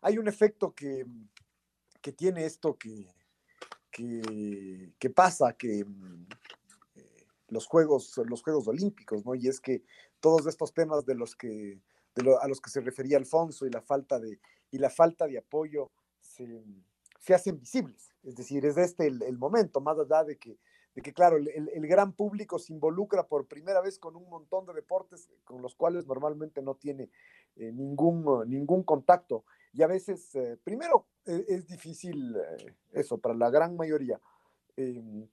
[0.00, 1.04] hay un efecto que,
[2.00, 3.06] que tiene esto que,
[3.90, 6.26] que, pasa, que um,
[6.94, 9.34] eh, los Juegos, los Juegos Olímpicos, ¿no?
[9.34, 9.82] Y es que
[10.20, 11.80] todos estos temas de los que
[12.40, 15.90] a los que se refería Alfonso y la falta de, y la falta de apoyo
[16.20, 16.62] se,
[17.18, 18.12] se hacen visibles.
[18.22, 20.58] Es decir, es este el, momento, más allá de que,
[20.94, 24.66] de que claro, el, el, gran público se involucra por primera vez con un montón
[24.66, 27.10] de deportes con los cuales normalmente no tiene
[27.56, 29.44] eh, ningún, ningún contacto.
[29.72, 34.20] Y a veces, eh, primero, e, es, difícil eh, eso, para la gran mayoría,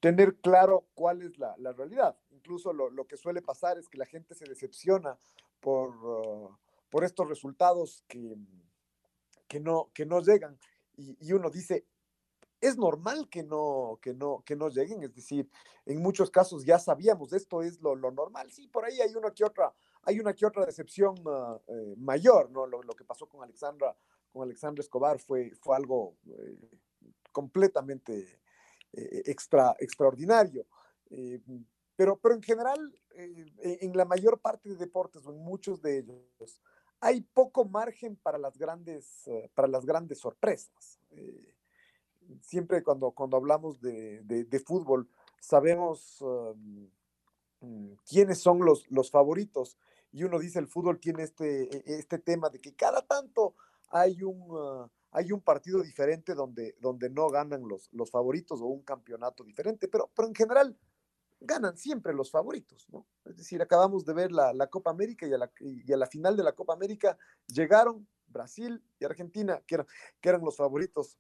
[0.02, 2.18] tener claro cuál es la, la realidad.
[2.32, 5.18] Incluso lo, lo, que suele pasar es que la gente se decepciona
[5.60, 6.58] por, uh,
[6.90, 8.36] por estos resultados que,
[9.48, 10.58] que, no, que no llegan.
[10.96, 11.86] Y, uno dice,
[12.60, 15.48] es normal que no, que, no, que no lleguen, es decir,
[15.86, 18.52] en muchos casos ya sabíamos, esto es lo, normal.
[18.52, 19.72] Sí, por ahí hay una que otra,
[20.02, 22.66] hay una que otra decepción ah, eh, mayor, ¿no?
[22.66, 23.96] Lo, que pasó con Alexandra,
[24.38, 26.58] con Alexandra Escobar fue, fue algo eh,
[27.32, 28.40] completamente
[28.94, 30.66] eh, extra, extraordinario.
[31.96, 32.80] pero, pero en general,
[33.16, 36.62] en la mayor parte de deportes, o en muchos de ellos,
[37.00, 41.00] hay poco margen para las grandes, eh, para las grandes sorpresas.
[41.12, 41.56] Eh,
[42.42, 45.08] siempre cuando, cuando hablamos de, fútbol,
[45.40, 46.90] sabemos um,
[47.62, 49.78] mm, quiénes son los, los favoritos.
[50.12, 53.56] Y uno dice, el fútbol tiene este, e, este tema de que cada tanto
[53.90, 58.66] hay un, uh, hay un partido diferente donde, donde no ganan los, los favoritos o
[58.66, 60.78] un campeonato diferente, pero, pero en general
[61.40, 63.06] ganan siempre los favoritos, ¿no?
[63.26, 66.36] Es decir, acabamos de ver la, Copa América y a la, y a la, final
[66.36, 69.78] de la Copa América llegaron Brasil y Argentina, que,
[70.20, 71.18] que eran los favoritos,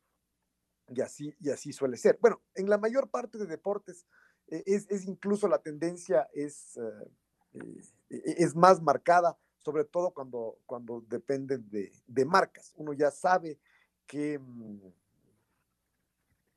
[0.89, 2.17] y así, y así suele ser.
[2.21, 4.05] Bueno, en la mayor parte de deportes
[4.47, 10.57] eh, es, es, incluso la tendencia es, eh, eh, es más marcada, sobre todo cuando,
[10.65, 12.73] cuando dependen de, de marcas.
[12.75, 13.59] Uno ya sabe
[14.05, 14.79] que mm,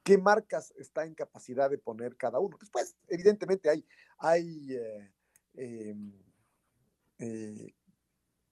[0.02, 2.56] qué marcas está en capacidad de poner cada uno.
[2.58, 3.84] Después, evidentemente, hay,
[4.18, 5.10] hay eh,
[5.54, 6.12] em,
[7.18, 7.74] eh,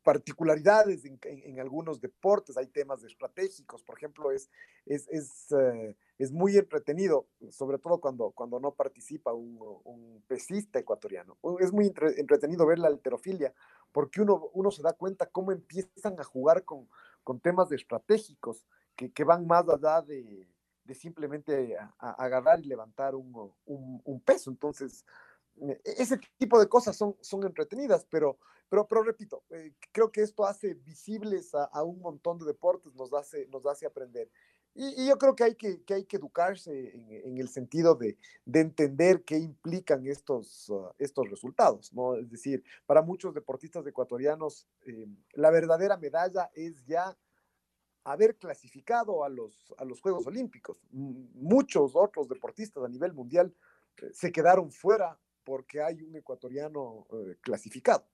[0.03, 4.49] particularidades en, algunos deportes, hay temas estratégicos, por ejemplo, es,
[4.87, 10.79] es, es, eh, es muy entretenido, sobre todo cuando, cuando no participa un, un pesista
[10.79, 11.37] ecuatoriano.
[11.61, 13.53] Es muy entretenido ver la alterofilia,
[13.93, 16.89] porque uno, uno se da cuenta cómo empiezan a jugar con,
[17.23, 18.67] con temas estratégicos
[18.97, 20.49] que, que van más allá de,
[20.89, 24.51] de simplemente agarrar y levantar un, peso.
[24.51, 25.05] Entonces,
[25.61, 28.39] e, ese tipo de cosas son, son entretenidas, pero,
[28.71, 33.13] pero, pero repito, eh, creo que esto hace visibles a, un montón de deportes, nos
[33.13, 34.31] hace, nos hace aprender.
[34.81, 36.93] Y, yo creo que hay que, hay que educarse
[37.25, 38.17] en, el sentido de,
[38.47, 42.15] entender qué implican estos, ah, estos resultados, ¿no?
[42.15, 47.19] Es decir, para muchos deportistas ecuatorianos, eh, la verdadera medalla es ya
[48.05, 50.79] haber clasificado a los, a los Juegos Olímpicos.
[50.93, 53.53] Muchos otros deportistas a nivel mundial
[53.97, 58.07] eh, se quedaron fuera porque hay un ecuatoriano eh, clasificado.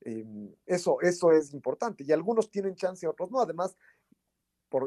[0.00, 3.40] Em, eso, eso es importante y algunos tienen chance, otros no.
[3.40, 3.76] Además,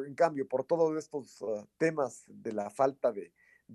[0.06, 3.34] en cambio, por todos estos ah, temas de la falta de,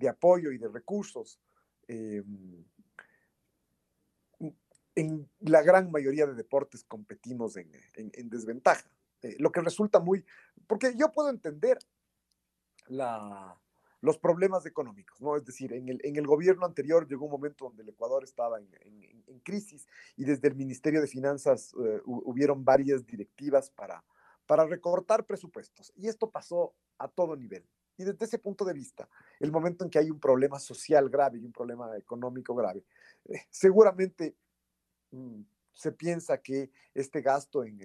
[0.09, 1.39] apoyo y de recursos,
[1.87, 2.63] em,
[4.95, 8.89] en la gran mayoría de deportes competimos en desventaja.
[9.23, 10.23] Eh, lo que resulta muy,
[10.67, 11.79] porque yo puedo entender
[14.01, 15.35] los problemas económicos, ¿no?
[15.35, 18.59] Es decir, en el, en el gobierno anterior llegó un momento donde el Ecuador estaba
[18.59, 19.87] en, en, crisis
[20.17, 24.03] y desde el Ministerio de Finanzas eh, hubieron varias directivas para,
[24.47, 25.93] para recortar presupuestos.
[25.95, 27.63] Y esto pasó a todo nivel.
[27.97, 29.09] Y desde ese punto de vista,
[29.39, 32.83] el momento en que hay un problema social grave y un problema económico grave,
[33.25, 34.35] eh, seguramente
[35.11, 35.41] mm,
[35.77, 37.79] se piensa que este gasto en,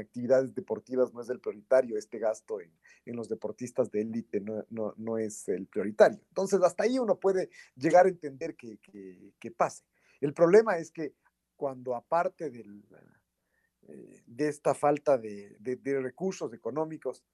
[0.00, 2.72] actividades deportivas no es el prioritario, este gasto en,
[3.06, 6.20] los deportistas de élite no, es el prioritario.
[6.28, 9.84] Entonces, hasta ahí uno puede llegar a entender que, pase.
[10.20, 11.14] El problema es que
[11.56, 12.50] cuando aparte
[13.88, 15.56] eh, de esta falta de,
[16.02, 17.24] recursos económicos,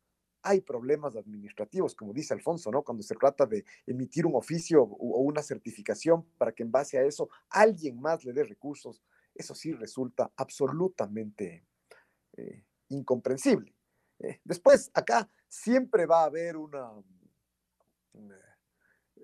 [0.43, 2.83] hay problemas administrativos, como dice Alfonso, ¿no?
[2.83, 7.03] Cuando se trata de emitir un oficio o una certificación para que en base a
[7.03, 9.03] eso alguien más le dé recursos,
[9.35, 11.67] eso sí resulta absolutamente
[12.37, 13.75] eh, incomprensible.
[14.19, 16.91] Eh, después, acá siempre va a haber una,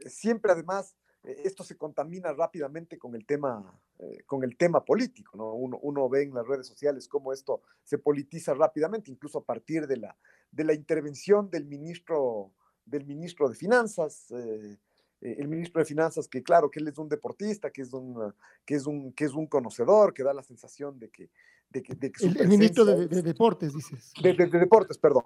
[0.06, 0.96] siempre además,
[1.26, 3.78] esto se contamina rápidamente con el tema,
[4.26, 5.55] con el tema político, ¿no?
[5.55, 9.87] Uno, uno, ve en las redes sociales cómo esto se politiza rápidamente, incluso a partir
[9.87, 10.17] de la,
[10.50, 12.52] de la intervención del ministro,
[12.84, 14.78] del ministro de Finanzas, eh,
[15.20, 18.32] el ministro de Finanzas, que claro, que él es un deportista, que es un,
[18.64, 21.31] que es un, que es un conocedor, que da la sensación de que...
[21.69, 24.12] De que, el, ministro de, Deportes, dices.
[24.23, 25.25] De, Deportes, perdón.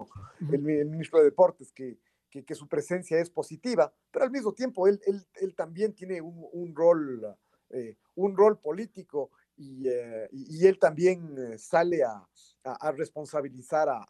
[0.51, 1.97] el, ministro de Deportes, que,
[2.31, 6.47] que, su presencia es positiva, pero al mismo tiempo él, él, él también tiene un,
[6.53, 7.35] un rol,
[7.69, 12.27] eh, un rol político y, eh, y, él también sale a,
[12.63, 14.05] a, responsabilizar a,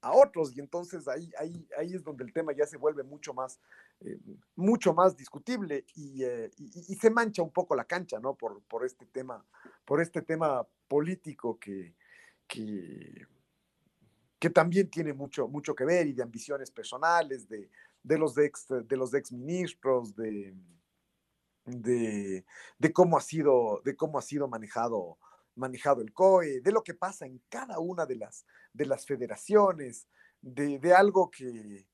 [0.00, 3.34] a, otros y entonces ahí, ahí, ahí es donde el tema ya se vuelve mucho
[3.34, 3.60] más,
[4.00, 4.18] eh,
[4.56, 8.34] mucho más discutible eh, y, y, se mancha un poco la cancha, ¿no?
[8.34, 9.44] Por, por este tema,
[9.84, 11.94] por este tema político que,
[12.46, 13.26] que,
[14.42, 17.70] que, también tiene mucho, mucho que ver y de ambiciones personales de,
[18.02, 20.52] de los ex, de los ex ministros, de,
[21.64, 22.44] de,
[22.76, 25.16] de, cómo ha sido, de cómo ha sido manejado
[25.54, 30.08] manejado el COE, de lo que pasa en cada una de las, de las federaciones,
[30.40, 31.86] de, de algo que,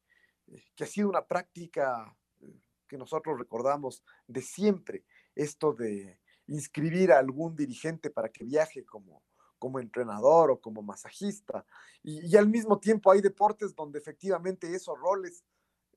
[0.75, 5.05] que, ha sido una práctica eh, que nosotros recordamos de siempre,
[5.35, 9.23] esto de inscribir a algún dirigente para que viaje como,
[9.59, 11.65] como entrenador o como masajista.
[12.03, 15.45] Y, y, al mismo tiempo hay deportes donde efectivamente esos roles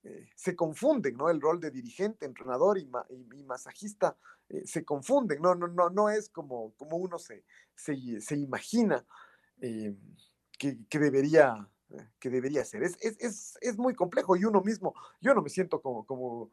[0.03, 1.29] eh, se confunden, ¿no?
[1.29, 2.89] El rol de dirigente, entrenador y,
[3.45, 4.17] masajista
[4.49, 9.05] eh, se confunden, no, no, no, no es como, como uno se, se, imagina
[9.61, 9.95] eh,
[10.57, 11.69] que, debería,
[12.19, 12.81] que debería ser.
[12.81, 12.97] Es,
[13.61, 16.49] es, muy complejo y uno mismo, yo no me siento como, como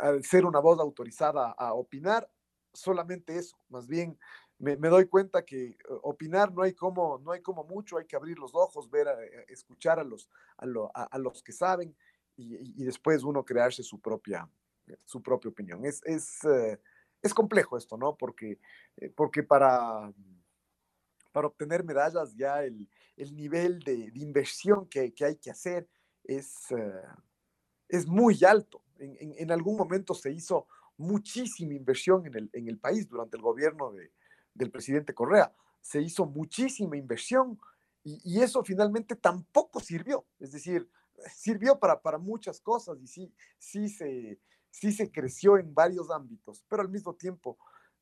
[0.00, 2.30] al ser una voz autorizada a opinar,
[2.72, 4.18] solamente eso, más bien
[4.58, 8.38] me, doy cuenta que opinar no hay como, no hay como mucho, hay que abrir
[8.38, 9.08] los ojos, ver,
[9.48, 11.94] escuchar a los, a los que saben
[12.36, 14.48] y, después uno crearse su propia,
[15.04, 15.84] su propia opinión.
[15.84, 16.80] Es, es, eh,
[17.22, 18.16] es complejo esto, ¿no?
[18.16, 18.58] Porque,
[18.96, 20.12] eh, porque para,
[21.32, 25.88] para obtener medallas ya el, el nivel de, de, inversión que, que, hay que hacer
[26.24, 27.02] es, eh,
[27.88, 28.82] es muy alto.
[28.98, 30.66] En, en, en, algún momento se hizo
[30.96, 34.12] muchísima inversión en el, en el país durante el gobierno de,
[34.54, 35.52] del presidente Correa.
[35.80, 37.58] Se hizo muchísima inversión
[38.02, 40.24] y, y, eso finalmente tampoco sirvió.
[40.38, 40.88] Es decir,
[41.34, 44.38] sirvió para, para muchas cosas y sí, sí, se,
[44.70, 47.58] sí se creció en varios ámbitos, pero al mismo tiempo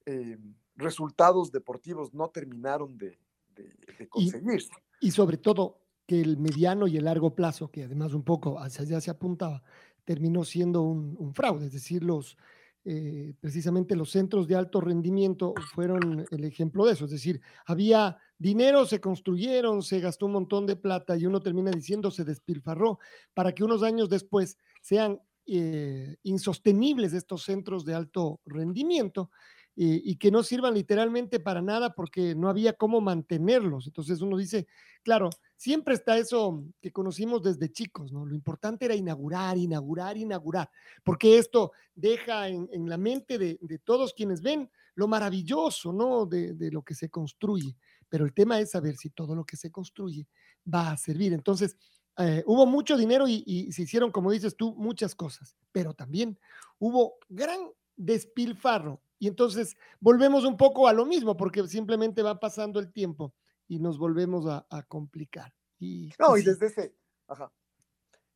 [0.07, 0.39] eh,
[0.77, 3.19] resultados deportivos no terminaron de,
[3.55, 4.73] de, conseguirse.
[5.01, 8.83] Y, sobre todo que el mediano y el largo plazo, que además un poco hacia
[8.83, 9.63] allá se apuntaba,
[10.05, 12.37] terminó siendo un, un fraude, es decir, los,
[12.84, 17.05] eh, precisamente los centros de alto rendimiento fueron el ejemplo de eso.
[17.05, 21.70] Es decir, había dinero, se construyeron, se gastó un montón de plata y uno termina
[21.70, 22.99] diciendo se despilfarró
[23.34, 29.31] para que unos años después sean eh, insostenibles estos centros de alto rendimiento
[29.74, 33.86] y, que no sirvan literalmente para nada porque no había cómo mantenerlos.
[33.86, 34.67] Entonces uno dice,
[35.03, 35.31] claro,
[35.63, 38.27] siempre está eso que conocimos desde chicos, ¿no?
[38.27, 40.69] Lo importante era inaugurar, inaugurar, inaugurar,
[41.05, 46.27] porque esto deja en, la mente de, todos quienes ven lo maravilloso, ¿no?
[46.27, 47.77] De, lo que se construye.
[48.09, 50.27] Pero el tema es saber si todo lo que se construye
[50.67, 51.33] va a servir.
[51.33, 51.77] Entonces,
[52.19, 56.41] eh, hubo mucho dinero y, y, se hicieron, como dices tú, muchas cosas, pero también
[56.81, 57.61] hubo gran
[57.95, 63.33] despilfarro y entonces volvemos un poco a lo mismo, porque simplemente va pasando el tiempo
[63.72, 65.50] y nos volvemos a, complicar.
[65.79, 66.94] Y, no, y, desde ese,
[67.26, 67.50] ajá.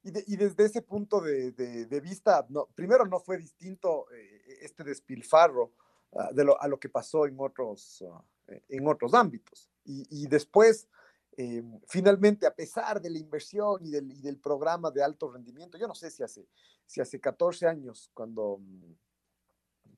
[0.02, 5.74] Y, desde ese punto de, vista, no, primero no fue distinto eh, este despilfarro
[6.12, 8.24] ah, de lo, a lo que pasó en otros, ah,
[8.66, 9.68] en otros ámbitos.
[9.84, 10.88] Y, después,
[11.36, 15.76] eh, finalmente, a pesar de la inversión y del, y del, programa de alto rendimiento,
[15.76, 16.48] yo no sé si hace,
[16.86, 18.58] si hace 14 años, cuando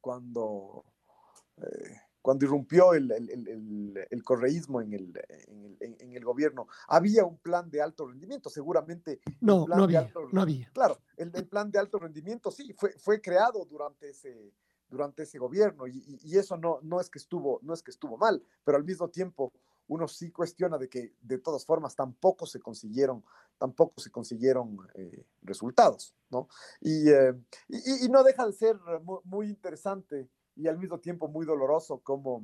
[0.00, 0.85] cuando,
[1.59, 5.13] eh, cuando irrumpió el, el, el, correísmo en el,
[5.81, 9.21] en, el, gobierno, había un plan de alto rendimiento, seguramente.
[9.41, 10.71] No, no había, no había.
[10.73, 14.53] Claro, el, plan de alto rendimiento sí, fue, fue creado durante ese,
[14.89, 18.43] durante ese gobierno y, eso no, no, es que estuvo, no es que estuvo mal,
[18.65, 19.53] pero al mismo tiempo
[19.89, 23.25] uno sí cuestiona de que de todas formas tampoco se consiguieron,
[23.57, 26.49] tampoco se consiguieron eh, resultados, ¿no?
[26.83, 27.35] Eh,
[27.69, 28.79] y, y, no deja de ser
[29.25, 32.43] muy, interesante y al mismo tiempo muy doloroso como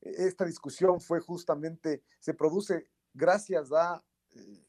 [0.00, 4.64] esta discusión fue justamente, se produce gracias a eh,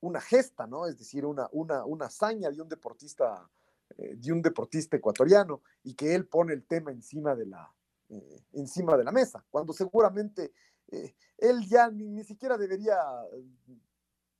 [0.00, 0.86] una gesta, ¿no?
[0.86, 3.48] Es decir, una, una, una hazaña de un deportista,
[3.96, 7.72] de un deportista ecuatoriano y que él pone el tema encima de la,
[8.10, 10.54] eh, encima de la mesa, cuando seguramente
[10.90, 12.96] eh, él ya ni, siquiera debería,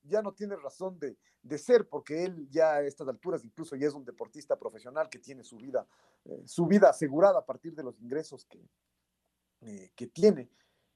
[0.03, 1.17] ya no tiene razón de,
[1.57, 5.43] ser, porque él ya a estas alturas incluso ya es un deportista profesional que tiene
[5.43, 5.87] su vida,
[6.25, 8.59] eh, su vida asegurada a partir de los ingresos que,
[9.95, 10.49] que tiene,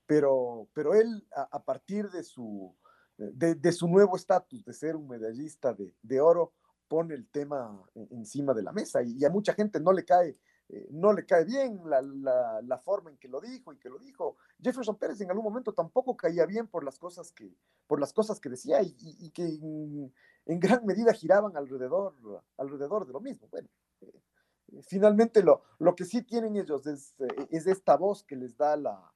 [0.06, 2.76] pero, pero él a, partir de su,
[3.18, 6.54] de, su nuevo estatus de ser un medallista de, de oro,
[6.88, 10.38] pone el tema encima de la mesa y a mucha gente no le cae
[10.70, 14.38] eh, no le cae bien la, forma en que lo dijo y que lo dijo.
[14.62, 17.54] Jefferson Pérez en algún momento tampoco caía bien por las cosas que,
[17.88, 22.16] por las cosas que decía y, que en, gran medida giraban alrededor,
[22.58, 23.48] alrededor de lo mismo.
[23.52, 23.68] Bueno,
[24.02, 28.58] eh, finalmente lo, lo que sí tienen ellos es, eh, es esta voz que les
[28.58, 29.12] da la,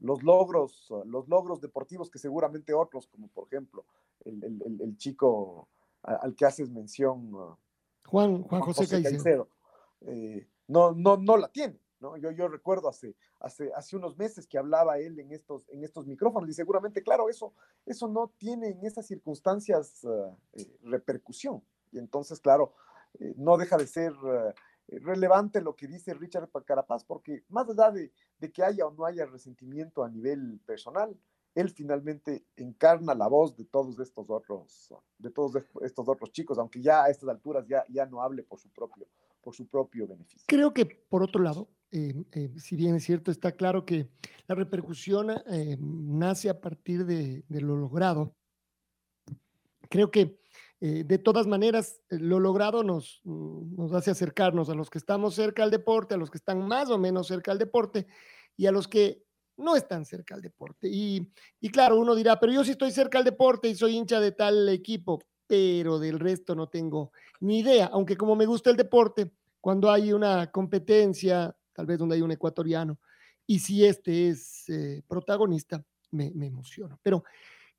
[0.00, 3.84] los logros, los logros deportivos que seguramente otros, como por ejemplo
[4.24, 5.68] el, chico
[6.02, 7.32] al que haces mención,
[8.06, 9.48] Juan, Juan José, Caicedo
[10.02, 11.80] eh, no, no, no la tiene.
[12.00, 12.16] ¿no?
[12.16, 16.06] Yo, yo recuerdo hace, hace, hace unos meses que hablaba él en estos, en estos
[16.06, 21.62] micrófonos y seguramente, claro, eso, eso no tiene en esas circunstancias ah, eh, repercusión.
[21.90, 22.74] Y entonces, claro,
[23.18, 24.12] eh, no deja de ser
[24.88, 29.04] relevante lo que dice Richard Carapaz, porque más allá de, de, que haya o no
[29.04, 31.14] haya resentimiento a nivel personal,
[31.54, 36.80] él finalmente encarna la voz de todos estos otros, de todos estos otros chicos, aunque
[36.80, 39.08] ya a estas alturas ya, ya no hable por su propio,
[39.48, 40.44] por su propio beneficio.
[40.46, 44.10] Creo que, por otro lado, eh, eh, si bien es cierto, está claro que
[44.46, 48.36] la repercusión eh, nace a partir de, lo logrado.
[49.88, 50.38] Creo que
[50.80, 55.70] de todas maneras lo logrado nos, nos hace acercarnos a los que estamos cerca al
[55.70, 58.06] deporte, a los que están más o menos cerca al deporte
[58.54, 59.24] y a los que
[59.56, 60.88] no están cerca al deporte.
[60.88, 64.20] Y, y claro, uno dirá, pero yo sí estoy cerca al deporte y soy hincha
[64.20, 68.76] de tal equipo pero del resto no tengo ni idea, aunque como me gusta el
[68.76, 72.98] deporte, cuando hay una competencia, tal vez donde hay un ecuatoriano,
[73.46, 76.98] y si este es eh, protagonista, me, me emociono.
[77.02, 77.24] Pero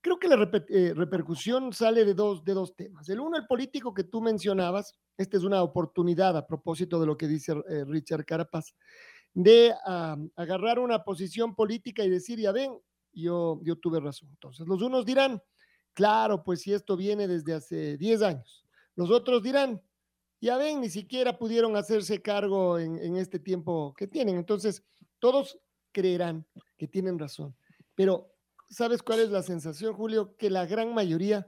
[0.02, 3.08] creo que la eh, repercusión sale de dos, de dos temas.
[3.10, 7.18] El uno, el político que tú mencionabas, esta es una oportunidad a propósito de lo
[7.18, 8.76] que dice eh, Richard Carapaz,
[9.34, 9.74] de
[10.36, 12.74] agarrar una posición política y decir, ya ven,
[13.14, 14.30] yo, yo tuve razón.
[14.32, 15.40] Entonces, los unos dirán,
[16.00, 18.66] Claro, pues si esto viene desde hace 10 años.
[18.96, 19.82] Los otros dirán,
[20.42, 24.38] ya ven, ni siquiera pudieron hacerse cargo en, este tiempo que tienen.
[24.38, 24.84] Entonces,
[25.20, 25.60] todos
[25.92, 26.46] creerán
[26.78, 27.56] que tienen razón.
[27.96, 28.32] Pero,
[28.70, 30.36] ¿sabes cuál es la sensación, Julio?
[30.38, 31.48] Que la gran mayoría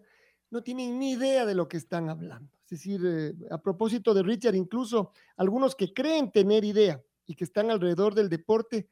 [0.49, 2.51] no tienen ni idea de lo que están hablando.
[2.65, 7.45] Es decir, eh, a propósito de Richard, incluso algunos que creen tener idea y que
[7.45, 8.89] están alrededor del deporte,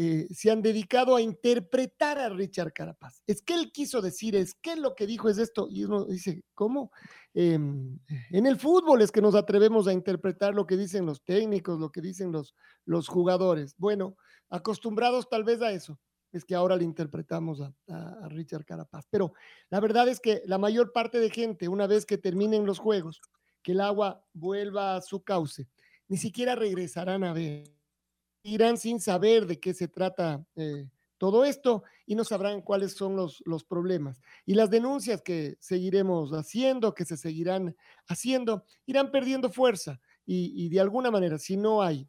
[0.00, 3.20] eh, se han dedicado a interpretar a Richard Carapaz.
[3.26, 5.66] Es que él quiso decir, es que lo que dijo es esto.
[5.68, 6.92] Y uno dice, ¿cómo?
[7.34, 7.98] Em,
[8.30, 11.90] en el fútbol es que nos atrevemos a interpretar lo que dicen los técnicos, lo
[11.90, 13.74] que dicen los, los jugadores.
[13.76, 14.16] Bueno,
[14.48, 15.98] acostumbrados tal vez a eso,
[16.30, 19.04] es que ahora le interpretamos a, a Richard Carapaz.
[19.10, 19.32] Pero
[19.68, 23.20] la verdad es que la mayor parte de gente, una vez que terminen los juegos,
[23.64, 25.66] que el agua vuelva a su cauce,
[26.06, 27.77] ni siquiera regresarán a ver
[28.42, 33.16] irán sin saber de qué se trata eh, todo esto y no sabrán cuáles son
[33.16, 34.22] los, los problemas.
[34.46, 37.76] Y las denuncias que seguiremos haciendo, que se seguirán
[38.06, 40.00] haciendo, irán perdiendo fuerza.
[40.30, 42.06] Y, de alguna manera, si no hay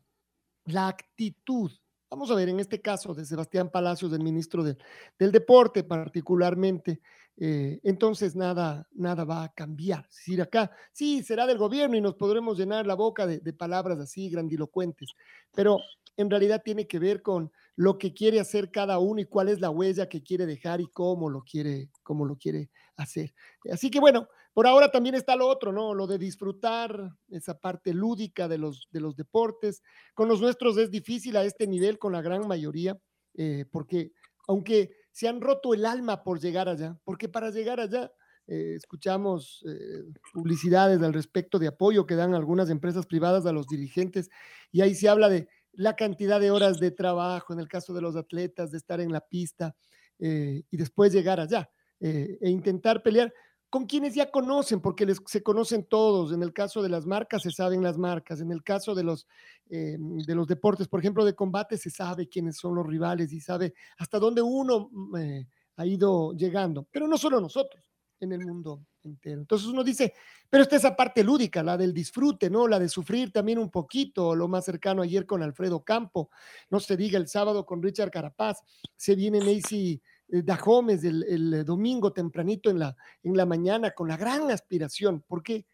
[0.65, 1.71] la actitud,
[2.09, 6.99] vamos a ver en este caso de Sebastián Palacios, del ministro del Deporte particularmente,
[7.37, 10.05] eh, entonces nada, nada va a cambiar.
[10.09, 13.53] Es decir, acá sí será del gobierno y nos podremos llenar la boca de, de
[13.53, 15.13] palabras así grandilocuentes,
[15.55, 15.79] pero
[16.19, 19.61] en realidad tiene que ver con lo que quiere hacer cada uno y cuál es
[19.61, 23.33] la huella que quiere dejar y cómo lo quiere, cómo lo quiere hacer.
[23.71, 25.93] Así que bueno, por ahora también está lo otro, ¿no?
[25.93, 29.81] Lo de disfrutar esa parte lúdica de los, de los deportes.
[30.13, 32.99] Con los nuestros es difícil a este nivel, con la gran mayoría,
[33.35, 34.11] eh, porque
[34.49, 38.11] aunque se han roto el alma por llegar allá, porque para llegar allá
[38.51, 43.67] eh, escuchamos eh, publicidades al respecto de apoyo que dan algunas empresas privadas a los
[43.67, 44.29] dirigentes
[44.71, 48.01] y ahí se habla de la cantidad de horas de trabajo, en el caso de
[48.01, 49.75] los atletas, de estar en la pista
[50.19, 53.33] eh, y después llegar allá eh, e intentar pelear.
[53.69, 56.33] con quienes ya conocen, porque les, se conocen todos.
[56.33, 58.41] En el caso de las marcas, se saben las marcas.
[58.41, 59.27] En el caso de los,
[59.69, 63.39] eh, de los deportes, por ejemplo, de combate, se sabe quiénes son los rivales y
[63.39, 66.87] sabe hasta dónde uno mm, eh, ha ido llegando.
[66.91, 67.88] Pero no solo nosotros,
[68.19, 69.41] en el mundo entero.
[69.41, 70.13] Entonces uno dice,
[70.49, 72.67] pero esta es esa parte lúdica, la del disfrute, ¿no?
[72.67, 76.29] La de sufrir también un poquito, lo más cercano ayer con Alfredo Campo,
[76.69, 78.59] no se diga el sábado con Richard Carapaz,
[78.95, 84.07] se viene Macy eh, Dahomes el, el domingo tempranito en la, en la mañana con
[84.07, 85.65] la gran aspiración, porque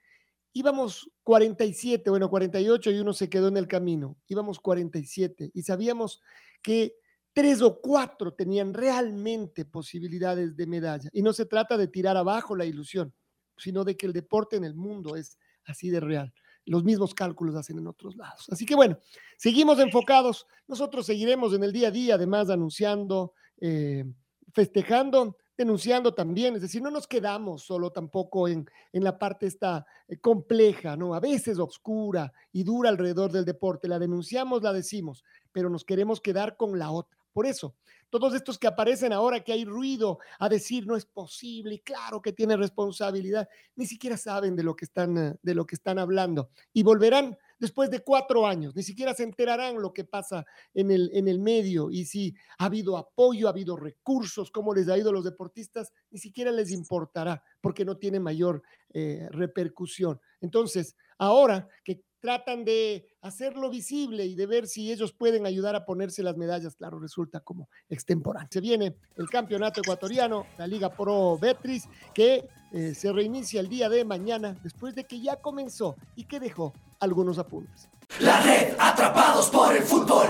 [0.53, 6.21] íbamos 47, bueno, 48 y uno se quedó en el camino, íbamos 47 y sabíamos
[6.61, 6.95] que
[7.35, 11.09] tres o cuatro tenían realmente posibilidades de medalla.
[11.11, 13.13] Y no se trata de tirar abajo la ilusión,
[13.57, 16.33] sino de que el deporte en el mundo es así de real.
[16.63, 18.47] Los mismos cálculos hacen en otros lados.
[18.49, 18.97] Así que bueno,
[19.37, 20.47] seguimos enfocados.
[20.65, 24.05] Nosotros seguiremos en el día a día, además anunciando, eh,
[24.53, 26.55] festejando, denunciando también.
[26.55, 31.13] Es decir, no nos quedamos solo tampoco en, en la parte esta eh, compleja, ¿no?
[31.13, 33.89] A veces oscura y dura alrededor del deporte.
[33.89, 37.75] La denunciamos, la decimos, pero nos queremos quedar con la otra por eso,
[38.09, 42.21] todos estos que aparecen ahora que hay ruido a decir no es posible y claro
[42.21, 45.99] que tiene responsabilidad, ni siquiera saben de lo que están, eh, de lo que están
[45.99, 50.91] hablando y volverán después de cuatro años, ni siquiera se enterarán lo que pasa en
[50.91, 54.97] el, en el medio y si ha habido apoyo, ha habido recursos, cómo les ha
[54.97, 58.63] ido a los deportistas, ni siquiera les importará porque no tiene mayor
[58.93, 60.21] eh, repercusión.
[60.39, 65.85] Entonces, ahora que tratan de hacerlo visible y de ver si ellos pueden ayudar a
[65.85, 66.75] ponerse las medallas.
[66.75, 68.49] Claro, resulta como extemporáneo.
[68.51, 73.89] Se viene el campeonato ecuatoriano, la Liga Pro Betris, que eh, se reinicia el día
[73.89, 77.89] de mañana después de que ya comenzó y que dejó algunos apuntes.
[78.19, 80.25] La red Atrapados por el Fútbol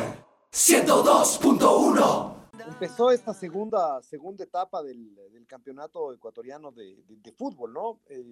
[0.51, 2.35] 102.1
[2.67, 8.01] empezó esta segunda, segunda etapa del, del campeonato ecuatoriano de, de, fútbol, ¿no?
[8.07, 8.25] Eh,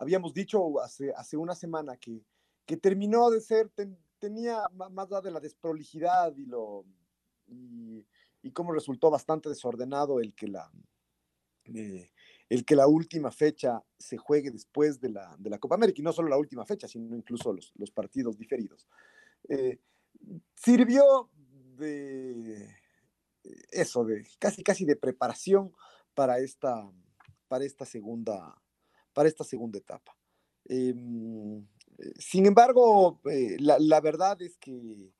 [0.00, 2.20] habíamos dicho hace, hace una semana que
[2.70, 3.68] que terminó de ser,
[4.20, 4.62] tenía
[4.92, 6.84] más de la desprolijidad y lo
[7.48, 8.06] y,
[8.52, 10.70] cómo resultó bastante desordenado el que la
[11.64, 12.12] eh,
[12.48, 16.04] el que la última fecha se juegue después de la, de la Copa América, y
[16.04, 18.86] no solo la última fecha, sino incluso los, los partidos diferidos.
[19.48, 19.80] Eh,
[20.54, 21.28] sirvió
[21.76, 22.72] de
[23.72, 25.72] eso, de casi casi de preparación
[26.14, 26.88] para esta,
[27.48, 28.62] para esta segunda,
[29.12, 30.16] para esta segunda etapa.
[30.66, 31.66] Em,
[32.18, 35.12] sin embargo, eh, la, verdad es que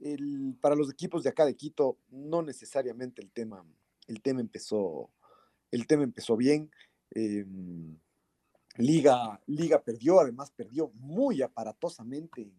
[0.00, 0.16] eh,
[0.60, 3.64] para los equipos de acá de Quito, no necesariamente el tema,
[4.06, 5.10] el tema empezó,
[5.70, 6.70] el tema empezó bien.
[7.10, 7.98] Em,
[8.76, 12.50] Liga, Liga perdió, además perdió muy aparatosamente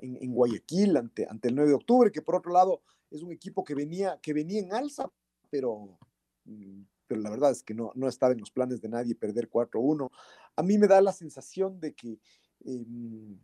[0.00, 3.64] en, Guayaquil ante, ante el 9 de octubre, que por otro lado es un equipo
[3.64, 5.10] que venía, que venía en alza,
[5.50, 5.98] pero
[6.44, 9.50] mm, pero la verdad es que no, no estaba en los planes de nadie perder
[9.50, 10.12] 4-1.
[10.54, 12.20] A mí me da la sensación de que
[12.64, 13.36] em,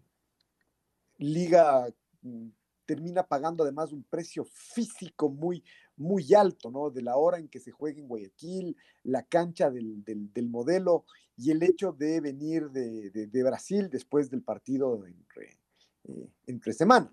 [1.18, 2.46] Liga mm,
[2.85, 5.64] termina pagando además un precio físico muy,
[5.96, 6.90] muy alto, ¿no?
[6.90, 11.05] De la hora en que se juega en Guayaquil, la cancha del, del, modelo
[11.37, 15.59] y el hecho de venir de, de, Brasil después del partido entre,
[16.05, 17.12] eh, entre semana.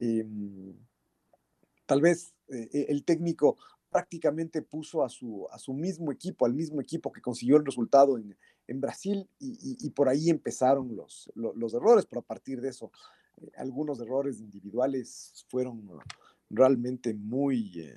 [0.00, 0.74] Em,
[1.86, 3.58] tal vez eh, el técnico
[3.94, 8.18] prácticamente puso a su, a su mismo equipo, al mismo equipo que consiguió el resultado
[8.18, 12.70] en, en Brasil y, y, por ahí empezaron los, los, errores, pero a partir de
[12.70, 12.90] eso
[13.36, 15.88] eh, algunos errores individuales fueron
[16.50, 17.96] realmente muy, eh,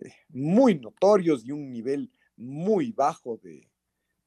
[0.00, 3.70] eh, muy notorios y un nivel muy bajo de,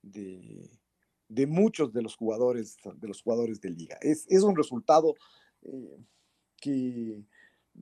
[0.01, 3.97] de, muchos de los jugadores de los jugadores de liga.
[3.99, 5.13] Es, es un resultado
[6.55, 7.21] que,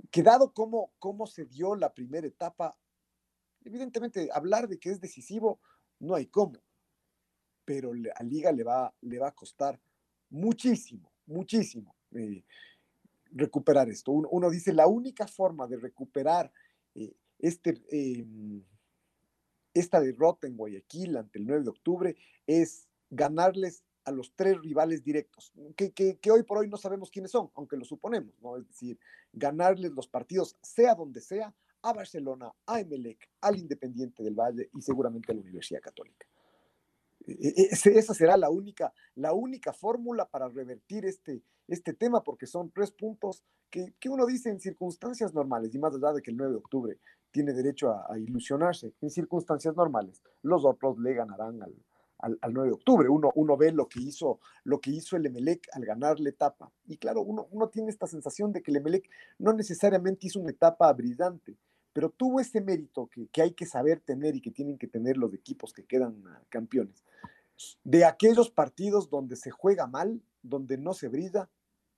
[0.09, 2.75] que dado cómo, cómo se dio la primera etapa,
[3.65, 5.59] Evidentemente, hablar de que es decisivo,
[5.99, 6.61] no hay cómo,
[7.65, 9.79] pero a Liga le va, le va a costar
[10.29, 12.43] muchísimo, muchísimo eh,
[13.31, 14.11] recuperar esto.
[14.11, 16.51] Uno, dice, la única forma de recuperar
[16.95, 18.63] eh, este, em,
[19.73, 25.01] esta derrota en Guayaquil ante el 9 de octubre es ganarles a los tres rivales
[25.03, 28.57] directos, que, que, que, hoy por hoy no sabemos quiénes son, aunque lo suponemos, ¿no?
[28.57, 28.99] Es decir,
[29.31, 34.81] ganarles los partidos, sea donde sea, a Barcelona, a Emelec, al Independiente del Valle y
[34.81, 36.25] seguramente a la Universidad Católica.
[37.25, 42.47] E, e, esa será la única, la única fórmula para revertir este, este tema, porque
[42.47, 46.31] son tres puntos que, que, uno dice en circunstancias normales, y más allá de que
[46.31, 46.99] el 9 de octubre
[47.31, 51.73] tiene derecho a, ilusionarse, en circunstancias normales, los otros le ganarán al,
[52.19, 53.09] al, al, 9 de octubre.
[53.09, 56.71] Uno, uno ve lo que, hizo, lo que hizo el Emelec al ganar la etapa.
[56.85, 60.51] Y claro, uno, uno tiene esta sensación de que el Emelec no necesariamente hizo una
[60.51, 61.57] etapa brillante,
[61.93, 65.15] pero tuvo ese mérito que, que, hay que saber tener y que tienen que tener
[65.17, 67.03] los equipos que quedan ah, campeones.
[67.83, 71.49] De aquellos partidos donde se juega mal, donde no se brilla,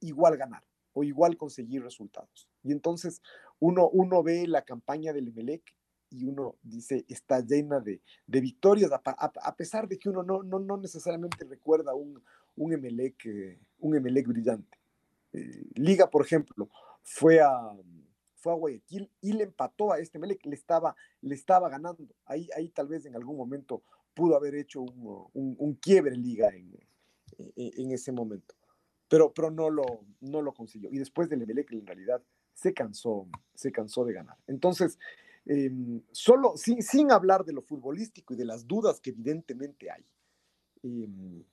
[0.01, 2.47] igual ganar o igual conseguir resultados.
[2.63, 3.21] Y entonces
[3.59, 5.63] uno, uno ve la campaña del Emelec
[6.09, 10.43] y uno dice, está llena de, de victorias, a, a, pesar de que uno no,
[10.43, 12.23] no, no necesariamente recuerda un,
[12.55, 14.77] un, Emelec, eh, un Emelec brillante.
[15.33, 16.69] Eh, Liga, por ejemplo,
[17.03, 17.75] fue a,
[18.45, 22.05] fue a Guayaquil y le empató a este Emelec, le estaba, le estaba ganando.
[22.25, 23.81] Ahí, ahí tal vez en algún momento
[24.13, 26.77] pudo haber hecho un, un, quiebre Liga en,
[27.55, 28.53] en, ese momento.
[29.07, 30.91] Pero, pero no, lo, no lo consiguió.
[30.91, 32.21] Y después del Emelec, en realidad,
[32.53, 34.37] se cansó, se cansó de ganar.
[34.45, 34.99] Entonces,
[35.47, 35.71] eh,
[36.11, 40.05] solo sin, sin, hablar de lo futbolístico y de las dudas que evidentemente hay
[40.83, 41.43] eh,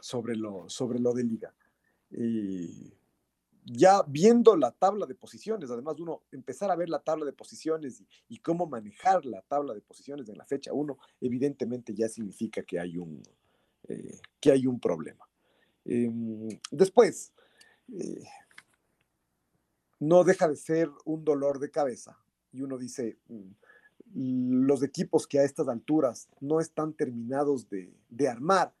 [0.00, 1.54] sobre, lo, sobre lo de liga.
[2.10, 2.92] Eh,
[3.64, 8.02] ya viendo la tabla de posiciones, además uno empezar a ver la tabla de posiciones
[8.28, 12.80] y, cómo manejar la tabla de posiciones en la fecha uno, evidentemente ya significa que
[12.80, 13.22] hay un,
[13.88, 15.28] eh, que hay un problema.
[15.84, 17.32] Em, después,
[17.92, 18.24] eh,
[20.00, 22.18] no deja de ser un dolor de cabeza.
[22.52, 28.28] Y uno dice, mm, los equipos que a estas alturas no están terminados de, de
[28.28, 28.74] armar,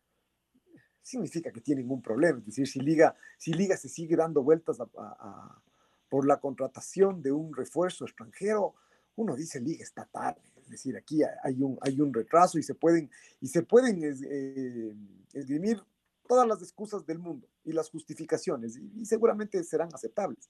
[1.02, 2.38] significa que tienen un problema.
[2.38, 5.62] Es decir, si Liga, si Liga se sigue dando vueltas a,
[6.08, 8.74] por la contratación de un refuerzo extranjero,
[9.16, 10.40] uno dice Liga está tarde.
[10.62, 13.10] Es decir, aquí hay un, hay un retraso y se pueden,
[13.40, 14.94] y se pueden eh,
[15.32, 15.82] esgrimir
[16.26, 20.48] todas las excusas del mundo y las justificaciones, y seguramente serán aceptables.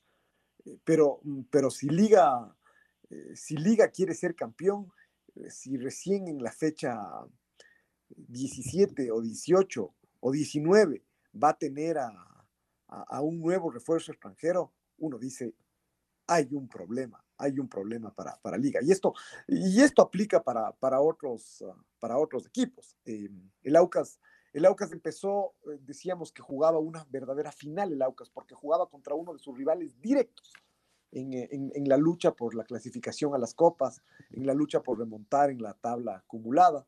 [0.65, 2.55] Eh, pero, mm, pero si Liga,
[3.11, 4.93] eh, si Liga quiere ser campeón,
[5.35, 6.99] eh, si recién en la fecha
[8.09, 11.03] 17 o 18 o 19
[11.43, 12.19] va a tener a,
[13.23, 15.55] un nuevo refuerzo extranjero, uno dice,
[16.27, 18.81] hay un problema, hay un problema para, para Liga.
[18.83, 19.15] Y esto,
[19.49, 22.99] y esto aplica para, para, otros, ah, para otros equipos.
[23.05, 24.19] el Aucas
[24.53, 29.15] el Aucas empezó, eh, decíamos que jugaba una verdadera final el Aucas, porque jugaba contra
[29.15, 30.53] uno de sus rivales directos
[31.11, 31.49] en, eh,
[31.87, 35.75] la lucha por la clasificación a las copas, en la lucha por remontar en la
[35.75, 36.87] tabla acumulada.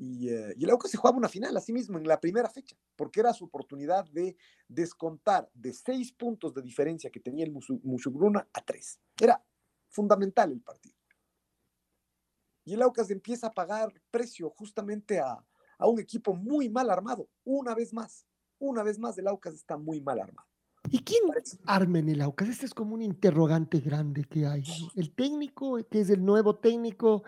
[0.00, 2.76] Y, eh, el Aucas se jugaba una final a sí mismo en la primera fecha,
[2.94, 4.36] porque era su oportunidad de
[4.68, 9.00] descontar de seis puntos de diferencia que tenía el Mushugruna a tres.
[9.20, 9.44] Era
[9.88, 10.96] fundamental el partido.
[12.64, 15.44] Y el Aucas empieza a pagar precio justamente a,
[15.78, 17.28] a un equipo muy mal armado.
[17.42, 18.24] Una vez más,
[18.58, 20.46] una vez más, el Aucas está muy mal armado.
[20.90, 21.22] ¿Y quién
[21.66, 22.48] arma en el Aucas?
[22.48, 24.62] Este es como un interrogante grande que hay.
[24.94, 27.24] El técnico, que es el nuevo técnico,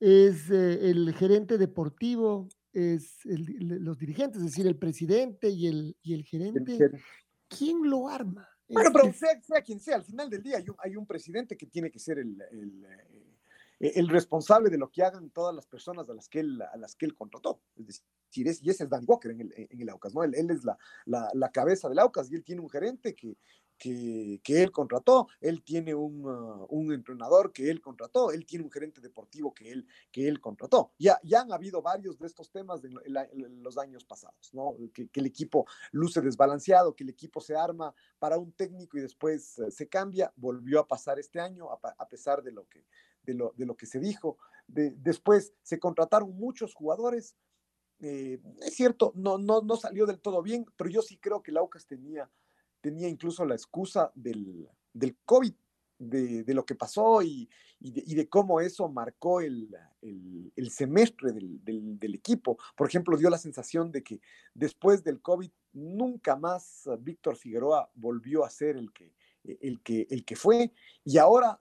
[0.00, 6.14] es eh, el gerente deportivo, es los dirigentes, es decir, el presidente y el, y
[6.14, 6.90] el gerente.
[7.48, 8.48] ¿Quién lo arma?
[8.68, 11.98] Bueno, pero sea, quien sea, al final del día hay un, presidente que tiene que
[11.98, 13.28] ser el, eh,
[13.80, 16.76] eh, el responsable de lo que hagan todas las personas a las que él, a
[16.76, 17.62] las que él contrató.
[17.76, 18.04] Es decir,
[18.62, 20.22] y ese es Dan Walker en el, en el Aucas, ¿no?
[20.22, 23.38] Él, él es la, la, la, cabeza del Aucas y él tiene un gerente que,
[23.78, 28.64] que, que él contrató, él tiene un, uh, un, entrenador que él contrató, él tiene
[28.64, 30.92] un gerente deportivo que él, que él contrató.
[30.98, 34.74] Ya, ya han habido varios de estos temas en, los años pasados, ¿no?
[34.92, 39.58] Que, el equipo luce desbalanceado, que el equipo se arma para un técnico y después
[39.58, 42.84] uh, se cambia, volvió a pasar este año a, pesar de lo que
[43.22, 44.38] de lo, que se dijo.
[44.66, 47.36] después se contrataron muchos jugadores.
[48.00, 51.50] Eh, es cierto, no, no, no salió del todo bien, pero yo sí creo que
[51.50, 52.30] el Aucas tenía,
[52.80, 55.54] tenía incluso la excusa del, del COVID,
[55.98, 57.48] de, lo que pasó y,
[57.80, 59.68] de, cómo eso marcó el,
[60.00, 61.60] el, semestre del,
[61.98, 62.56] del, equipo.
[62.76, 64.20] Por ejemplo, dio la sensación de que
[64.54, 69.12] después del COVID nunca más Víctor Figueroa volvió a ser el que,
[69.44, 70.72] el que, el que fue
[71.04, 71.60] y ahora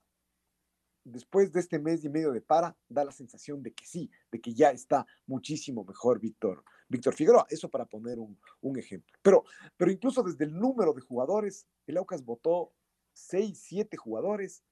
[1.03, 4.41] después de este mes y medio de para, da la sensación de que sí, de
[4.41, 7.45] que ya está muchísimo mejor Víctor, Víctor Figueroa.
[7.50, 9.17] Eso para poner un, ejemplo.
[9.21, 9.43] Pero,
[9.76, 12.71] pero incluso desde el número de jugadores, el Aucas votó
[13.13, 14.63] seis, siete jugadores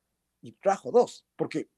[0.42, 1.70] y trajo dos, porque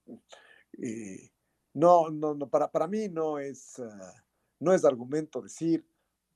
[0.81, 1.31] eh,
[1.73, 4.25] no, no, no, para, para mí no es, ah,
[4.59, 5.85] no es argumento decir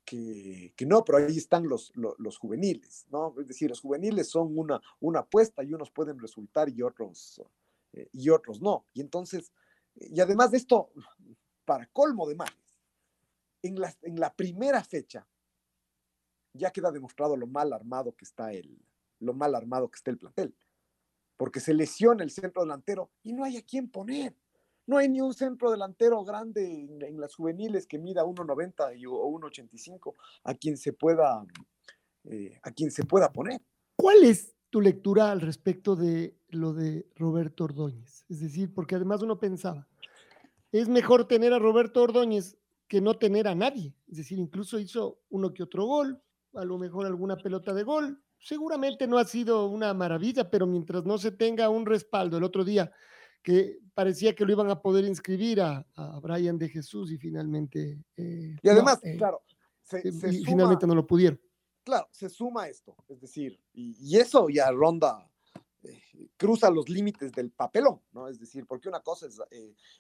[0.06, 3.36] que, que, no, pero ahí están los, los, juveniles, ¿no?
[3.40, 7.42] Es decir, los juveniles son una, una apuesta y unos pueden resultar y otros
[7.94, 8.86] eh, y otros no.
[8.94, 9.52] Y entonces,
[9.96, 10.92] y además de esto,
[11.66, 12.61] para colmo de males,
[13.62, 15.28] en la, en la primera fecha
[16.54, 18.78] ya queda demostrado lo mal armado que está el,
[19.20, 20.56] lo mal armado que está el plantel.
[21.38, 24.36] Porque se lesiona el centro delantero y no hay a quién poner.
[24.86, 30.16] No hay ni un centro delantero grande en, las juveniles que mida 1.90 o 1.85
[30.44, 31.46] a quien se pueda
[32.26, 33.62] eh, a quien se pueda poner.
[33.96, 38.26] ¿Cuál es tu lectura al respecto de lo de Roberto Ordóñez.
[38.30, 39.88] Es decir, porque además uno pensaba,
[40.72, 42.58] es mejor tener a Roberto Ordóñez
[42.92, 43.96] que no tener a nadie.
[44.10, 46.22] Es decir, incluso hizo uno que otro gol,
[46.56, 48.22] a lo mejor alguna pelota de gol.
[48.38, 52.66] Seguramente no ha sido una maravilla, pero mientras no se tenga un respaldo, el otro
[52.66, 52.92] día
[53.42, 58.04] que parecía que lo iban a poder inscribir a, a Brian de Jesús y finalmente...
[58.18, 59.42] Eh, y además, eh, claro,
[59.84, 61.40] se, finalmente no lo pudieron.
[61.86, 65.32] Claro, se suma esto, es decir, y, eso ya ronda,
[65.84, 68.28] eh, cruza los límites del papelón, ¿no?
[68.28, 69.42] Es decir, porque una cosa es,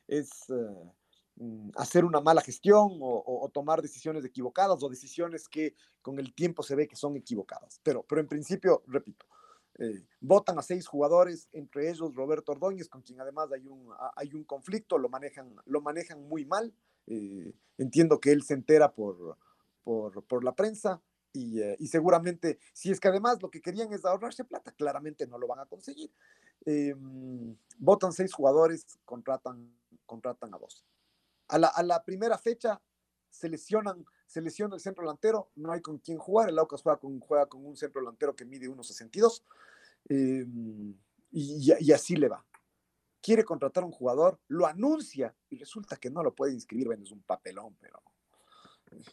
[0.07, 0.51] es
[1.75, 6.75] hacer una mala gestión o, tomar decisiones equivocadas o decisiones que con el tiempo se
[6.75, 7.79] ve que son equivocadas.
[7.83, 9.25] Pero, pero en principio, repito,
[9.79, 14.33] eh, votan a seis jugadores, entre ellos Roberto Ordóñez, con quien además hay un, hay
[14.33, 16.73] un conflicto, lo manejan, lo manejan muy mal.
[17.07, 19.37] Eh, entiendo que él se entera por,
[19.83, 21.01] por, la prensa
[21.33, 25.25] y, eh, y, seguramente, si es que además lo que querían es ahorrarse plata, claramente
[25.25, 26.11] no lo van a conseguir.
[27.79, 29.73] votan seis jugadores, contratan,
[30.05, 30.85] contratan a dos.
[31.51, 32.81] A la, primera fecha
[33.29, 36.97] se lesionan se lesiona el centro delantero, no hay con quién jugar, el Aucas juega
[36.97, 39.43] con, juega con un centro delantero que mide 1,62
[40.07, 40.45] eh,
[41.31, 42.45] y, y, así le va.
[43.21, 47.03] Quiere contratar a un jugador, lo anuncia y resulta que no lo puede inscribir, bueno,
[47.03, 48.01] es un papelón, pero...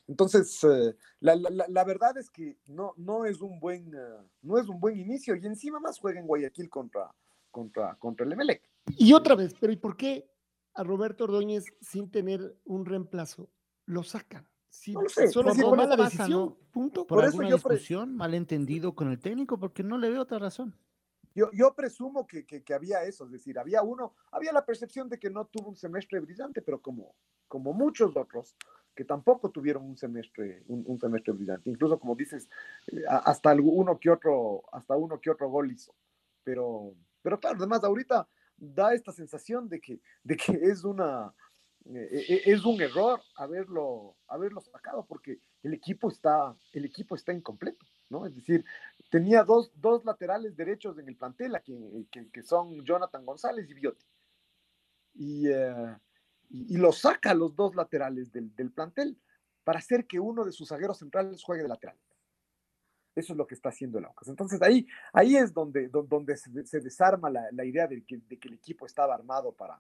[0.07, 4.81] Entonces, eh, la, verdad es que no, no, es un buen, uh, no es un
[4.81, 7.15] buen inicio y encima más juega en Guayaquil contra,
[7.51, 8.63] contra, contra el Emelec.
[8.87, 10.29] Y otra vez, pero ¿y por qué
[10.79, 13.51] a Roberto Ordóñez sin tener un reemplazo
[13.87, 14.49] lo sacan?
[14.69, 17.07] Sí, no sé, solo por mala decisión, punto.
[17.07, 20.77] Por, eso alguna yo discusión, malentendido con el técnico, porque no le veo otra razón.
[21.35, 25.19] Yo, yo presumo que, que, había eso, es decir, había uno, había la percepción de
[25.19, 27.15] que no tuvo un semestre brillante, pero como,
[27.49, 28.57] como muchos otros
[28.95, 32.49] que tampoco tuvieron un semestre, un, semestre brillante, incluso como dices,
[32.89, 35.95] eh, hasta uno que otro, hasta uno que otro gol hizo.
[36.45, 38.29] Pero, pero claro, además ahorita
[38.59, 41.33] da esta sensación de que, de que es una,
[41.95, 47.33] eh, eh, es un error haberlo, haberlo sacado porque el equipo está, el equipo está
[47.33, 48.27] incompleto, ¿no?
[48.27, 48.65] Es decir,
[49.11, 54.07] tenía dos, dos laterales derechos en el plantel, que, que, son Jonathan González y Biotti.
[55.15, 55.97] Y, eh,
[56.51, 59.19] y, lo saca los dos laterales del, del, plantel
[59.65, 61.97] para hacer que uno de sus zagueros centrales juegue de lateral.
[63.19, 64.29] Eso es lo que está haciendo el Aucas.
[64.29, 68.49] Entonces ahí, ahí es donde, donde se, desarma la, la idea de que, de que
[68.49, 69.79] el equipo estaba armado para,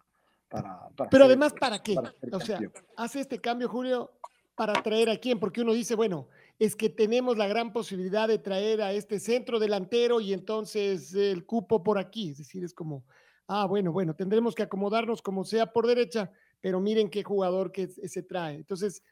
[1.11, 1.96] pero además, ¿para qué?
[2.33, 2.59] o sea,
[2.96, 4.12] hace este cambio, Julio,
[4.55, 8.38] para traer a quién, porque uno dice, bueno, es que tenemos la gran posibilidad de
[8.38, 13.05] traer a este centro delantero y entonces el cupo por aquí, es decir, es como,
[13.46, 17.88] ah, bueno, bueno, tendremos que acomodarnos como sea por derecha, pero miren qué jugador que
[17.88, 18.57] se trae.
[18.57, 19.03] Entonces,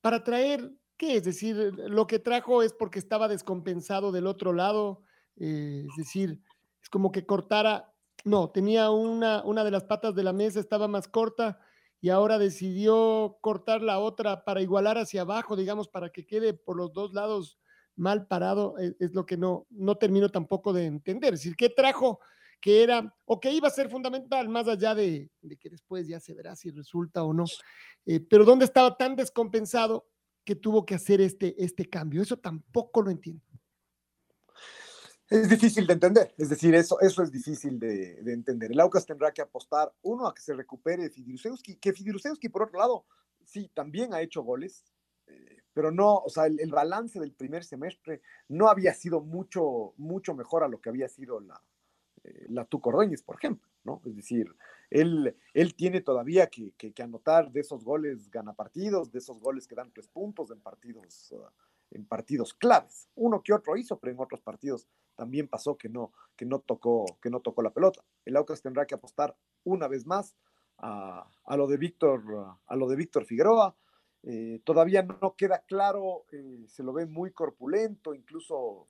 [0.00, 1.16] para traer, ¿qué?
[1.16, 1.56] Es decir,
[1.88, 5.02] lo que trajo es porque estaba descompensado del otro lado,
[5.36, 6.40] eh, es decir,
[6.82, 10.88] es como que cortara no, tenía una, una de las patas de la mesa, estaba
[10.88, 11.58] más corta
[12.00, 16.76] y ahora decidió cortar la otra para igualar hacia abajo, digamos, para que quede por
[16.76, 17.58] los dos lados
[17.96, 21.34] mal parado, es, es lo que no, no termino tampoco de entender.
[21.34, 22.18] Es decir, ¿qué trajo
[22.60, 26.18] que era o que iba a ser fundamental, más allá de, de que después ya
[26.18, 27.44] se verá si resulta o no?
[28.06, 30.06] Eh, pero ¿dónde estaba tan descompensado
[30.44, 32.22] que tuvo que hacer este, este cambio?
[32.22, 33.44] Eso tampoco lo entiendo
[35.30, 36.34] es difícil de entender.
[36.36, 38.72] Es decir, eso, eso es difícil de, entender.
[38.72, 42.78] El Aucas tendrá que apostar, uno, a que se recupere Fidrusewski, que Fidrusewski, por otro
[42.78, 43.06] lado,
[43.44, 44.84] sí, también ha hecho goles,
[45.26, 50.34] eh, pero no, o sea, el, balance del primer semestre no había sido mucho, mucho
[50.34, 51.60] mejor a lo que había sido la,
[52.48, 54.00] la Tuco por ejemplo, ¿no?
[54.04, 54.54] Es decir,
[54.90, 59.66] él, él tiene todavía que, que, anotar de esos goles gana partidos, de esos goles
[59.66, 61.46] que dan tres puntos en partidos, uh,
[61.90, 63.08] en partidos claves.
[63.14, 67.06] Uno que otro hizo, pero en otros partidos también pasó que no, que no, tocó,
[67.20, 68.04] que no tocó la pelota.
[68.24, 70.36] El Aucas tendrá que apostar una vez más
[70.78, 72.22] a, lo de Víctor,
[72.66, 73.76] a lo de Víctor Figueroa.
[74.22, 78.88] Eh, todavía no queda claro, eh, se lo ve muy corpulento, incluso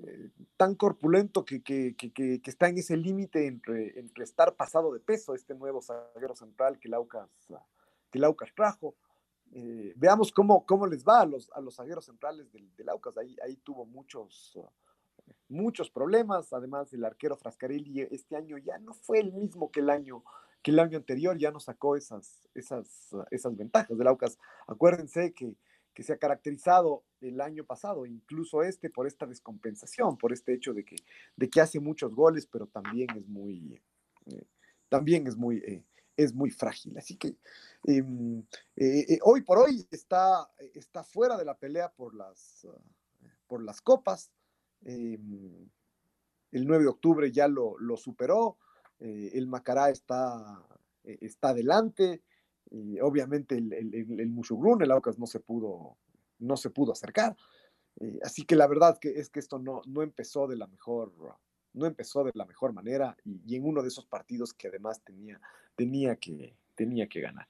[0.00, 5.00] eh, tan corpulento que, que, que, está en ese límite entre, entre estar pasado de
[5.00, 7.28] peso, este nuevo zaguero central que el Aucas,
[8.10, 8.96] que el Aucas trajo.
[9.96, 13.16] veamos cómo, cómo les va a los, a los zagueros centrales del, del Aucas.
[13.16, 14.58] Ahí, ahí tuvo muchos,
[15.48, 16.52] muchos problemas.
[16.52, 20.24] Además, el arquero Frascarelli este año ya no fue el mismo que el año,
[20.62, 24.38] que el año anterior, ya no sacó esas, esas, esas ventajas del Aucas.
[24.66, 25.54] Acuérdense que,
[25.94, 30.74] que se ha caracterizado el año pasado, incluso este, por esta descompensación, por este hecho
[30.74, 30.96] de que,
[31.36, 33.80] de que hace muchos goles, pero también es muy,
[34.26, 34.44] eh,
[34.88, 35.84] también es muy, eh,
[36.16, 36.98] es muy frágil.
[36.98, 37.36] Así que
[37.84, 38.44] em,
[38.76, 42.66] eh, hoy por hoy está, está fuera de la pelea por las,
[43.46, 44.32] por las copas.
[44.84, 45.70] Em,
[46.50, 48.58] el 9 de octubre ya lo, lo superó,
[49.00, 50.64] el Macará está,
[51.02, 52.22] está adelante,
[53.02, 55.96] obviamente el, el, el, el Aucas no se pudo,
[56.38, 57.36] no se pudo acercar.
[58.22, 61.12] así que la verdad que es que esto no, no empezó de la mejor,
[61.74, 65.40] no empezó de la mejor manera y, en uno de esos partidos que además tenía,
[65.76, 67.48] tenía, que, tenía que ganar.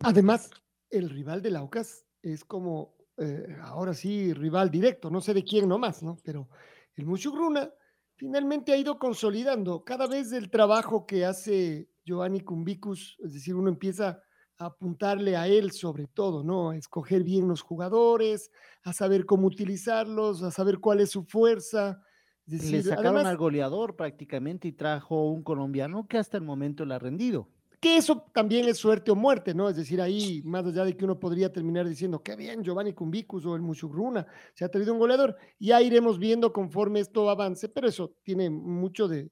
[0.00, 0.50] Además,
[0.88, 5.68] el rival de Aucas es como, eh, ahora sí, rival directo, no sé de quién
[5.68, 6.16] nomás, ¿no?
[6.24, 6.48] Pero
[6.96, 7.70] el Muchugruna
[8.16, 13.68] finalmente ha ido consolidando cada vez el trabajo que hace Giovanni Cumbicus, es decir, uno
[13.68, 14.22] empieza
[14.60, 16.70] apuntarle a él sobre todo, ¿no?
[16.70, 18.50] A escoger bien los jugadores,
[18.82, 22.02] a saber cómo utilizarlos, a saber cuál es su fuerza,
[22.46, 26.98] le sacaron al goleador prácticamente y trajo un colombiano que hasta el momento le ha
[26.98, 27.48] rendido.
[27.80, 29.68] Que eso también es suerte o muerte, ¿no?
[29.68, 33.46] Es decir, ahí, más allá de que uno podría terminar diciendo, qué bien, Giovanni Cumbicus
[33.46, 35.34] o el Muchugruna, se ha traído un goleador.
[35.58, 39.30] Ya iremos viendo conforme esto avance, pero eso tiene mucho de,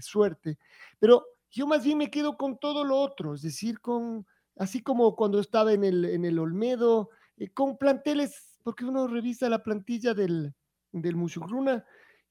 [0.00, 0.58] suerte.
[0.98, 4.26] Pero yo más bien me quedo con todo lo otro, es decir, con,
[4.60, 9.48] así como cuando estaba en el, en el Olmedo, eh, con planteles, porque uno revisa
[9.48, 10.54] la plantilla del,
[10.92, 11.82] del Muchugruna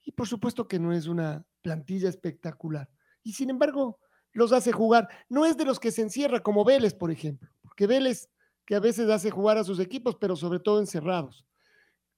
[0.06, 2.88] y por supuesto que no es una plantilla espectacular.
[3.24, 3.98] Y sin embargo,
[4.32, 5.10] los hace jugar.
[5.28, 8.30] No es de los que se encierra como Vélez, por ejemplo, porque Vélez
[8.64, 11.48] que a veces hace jugar a sus equipos, pero sobre todo encerrados.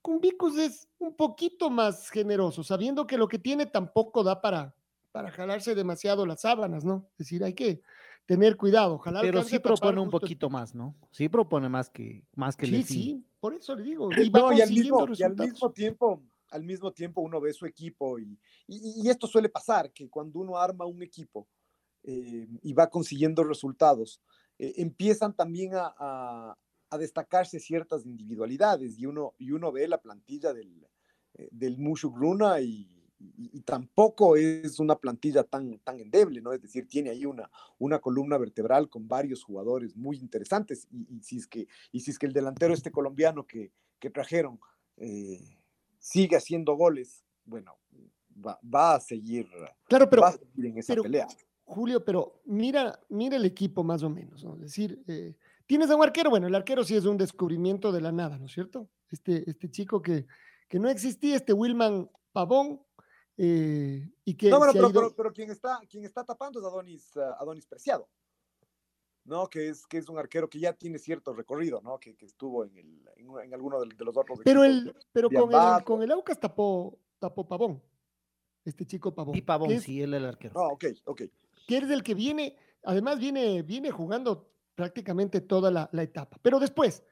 [0.02, 4.74] Cumbicus es un poquito más generoso, sabiendo que lo que tiene tampoco da para,
[5.10, 7.08] para jalarse demasiado las sábanas, ¿no?
[7.12, 7.80] Es decir, hay que
[8.26, 9.00] tener cuidado.
[9.20, 10.94] pero sí propone un poquito más, ¿no?
[11.10, 14.10] Sí propone más que más que Sí, sí, por eso le digo.
[14.12, 18.18] Y, y, al mismo, y al mismo tiempo, al mismo tiempo uno ve su equipo
[18.18, 21.48] y, y, esto suele pasar, que cuando uno arma un equipo
[22.02, 24.20] eh, y va consiguiendo resultados,
[24.58, 26.58] eh, empiezan también a, a,
[26.90, 30.86] a, destacarse ciertas individualidades y uno, y uno ve la plantilla del,
[31.34, 33.01] eh, del Mushuk Luna y,
[33.36, 36.52] y, tampoco es una plantilla tan, tan endeble, ¿no?
[36.52, 41.38] Es decir, tiene ahí una, una columna vertebral con varios jugadores muy interesantes y, si,
[41.38, 44.58] es que, y si es que el delantero este colombiano que, que trajeron
[45.98, 47.76] sigue haciendo goles, bueno,
[48.44, 49.48] va, a seguir,
[49.88, 50.24] claro, pero,
[50.58, 51.28] en esa pelea.
[51.64, 54.54] Julio, pero mira, mira el equipo más o menos, ¿no?
[54.54, 55.34] Es decir, eh,
[55.66, 58.46] tienes a un arquero, bueno, el arquero sí es un descubrimiento de la nada, ¿no
[58.46, 58.88] es cierto?
[59.10, 60.26] Este, este chico que,
[60.68, 62.80] que no existía, este Wilman Pavón,
[63.36, 64.50] eh, y que...
[64.50, 68.08] No, pero, pero, quien, está, quien está tapando es Adonis, uh, Adonis Preciado.
[69.24, 69.48] ¿no?
[69.48, 71.98] Que es, que es un arquero que ya tiene cierto recorrido, ¿no?
[71.98, 75.84] Que, que estuvo en, el, en, alguno de, los otros Pero, el, pero con, el,
[75.84, 77.82] con el Aucas tapó, tapó Pavón,
[78.64, 79.36] este chico Pavón.
[79.36, 80.54] Y Pavón, sí, él es el arquero.
[80.56, 81.22] Ah, ok, ok.
[81.66, 86.38] Que es el que viene, además viene, viene jugando prácticamente toda la, la etapa.
[86.42, 87.04] Pero después,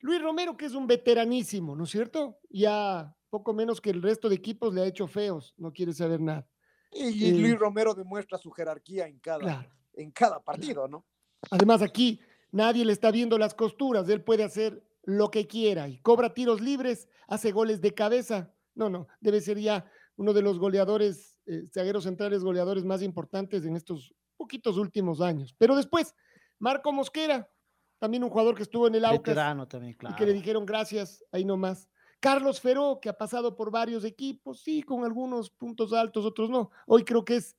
[0.00, 2.40] Luis Romero, que es un veteranísimo, ¿no es cierto?
[2.50, 6.20] Ya poco menos que el resto de equipos le ha hecho feos, no quiere saber
[6.20, 6.46] nada.
[6.92, 11.04] Y, Luis eh, Romero demuestra su jerarquía en cada, en cada partido, ¿no?
[11.50, 12.20] Además, aquí
[12.52, 16.60] nadie le está viendo las costuras, él puede hacer lo que quiera y cobra tiros
[16.60, 18.54] libres, hace goles de cabeza.
[18.76, 23.64] No, no, debe ser ya uno de los goleadores, eh, zagueros centrales goleadores más importantes
[23.64, 25.56] en estos poquitos últimos años.
[25.58, 26.14] Pero después,
[26.60, 27.50] Marco Mosquera,
[27.98, 29.34] también un jugador que estuvo en el Aucas
[29.68, 31.88] también, y que le dijeron gracias, ahí nomás.
[32.24, 36.70] Carlos Feró, que ha pasado por varios equipos, sí, con algunos puntos altos, otros no.
[36.86, 37.54] Hoy creo que es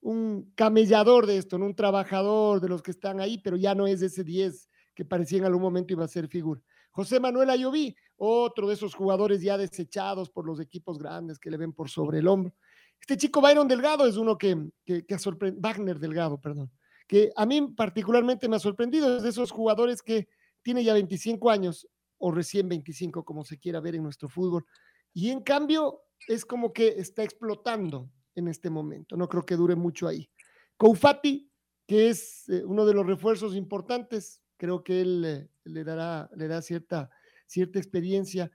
[0.00, 1.66] un camellador de esto, ¿no?
[1.66, 5.36] un trabajador de los que están ahí, pero ya no es ese 10 que parecía
[5.36, 6.62] en algún momento iba a ser figura.
[6.92, 11.58] José Manuel Ayoví, otro de esos jugadores ya desechados por los equipos grandes que le
[11.58, 12.54] ven por sobre el hombro.
[12.98, 16.70] Este chico Byron Delgado es uno que, que, ha sorprendido, Wagner Delgado, perdón,
[17.06, 20.26] que a mí particularmente me ha sorprendido, es de esos jugadores que
[20.62, 21.86] tiene ya 25 años
[22.18, 24.64] o recién 25, como se quiera ver en nuestro fútbol,
[25.12, 29.16] y en cambio es como que está explotando en este momento.
[29.16, 30.30] No creo que dure mucho ahí.
[30.76, 31.50] Koufati,
[31.86, 36.48] que es eh, uno de los refuerzos importantes, creo que él eh, le dará, le
[36.48, 37.10] da cierta,
[37.46, 38.50] cierta experiencia.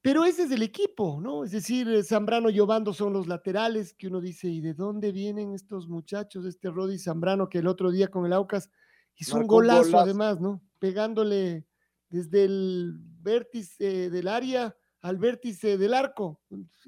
[0.00, 1.44] Pero ese es el equipo, ¿no?
[1.44, 5.12] Es decir, eh, Zambrano y Obando son los laterales que uno dice, ¿y de dónde
[5.12, 6.44] vienen estos muchachos?
[6.46, 8.70] Este Rodi Zambrano que el otro día con el Aucas
[9.16, 10.62] hizo un golazo, además, ¿no?
[10.78, 11.66] Pegándole
[12.12, 16.42] desde el vértice del área al vértice del arco.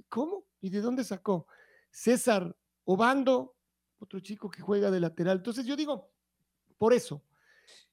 [0.09, 0.47] ¿Cómo?
[0.61, 1.47] ¿Y de dónde sacó?
[1.91, 3.57] César Obando,
[3.99, 5.39] otro chico que juega de lateral.
[5.39, 6.11] Entonces yo digo,
[6.77, 7.25] por eso,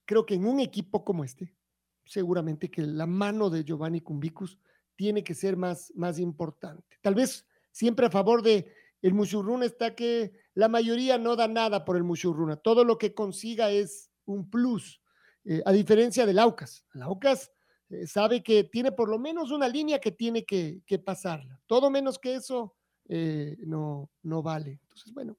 [0.04, 1.56] creo que en un equipo como este,
[2.04, 4.58] seguramente que la mano de Giovanni Cumbicus
[4.94, 6.98] tiene que ser más, más importante.
[7.00, 11.86] Tal vez siempre a favor de el Mushurruna está que la mayoría no da nada
[11.86, 12.56] por el Mushurruna.
[12.56, 15.01] Todo lo que consiga es un plus,
[15.44, 16.84] eh, a diferencia del Aucas.
[16.94, 17.50] El Aucas
[17.90, 21.60] eh, sabe que tiene por lo menos una línea que tiene que, que pasarla.
[21.66, 22.74] Todo menos que eso
[23.08, 24.80] eh, no, no vale.
[24.82, 25.36] Entonces, bueno,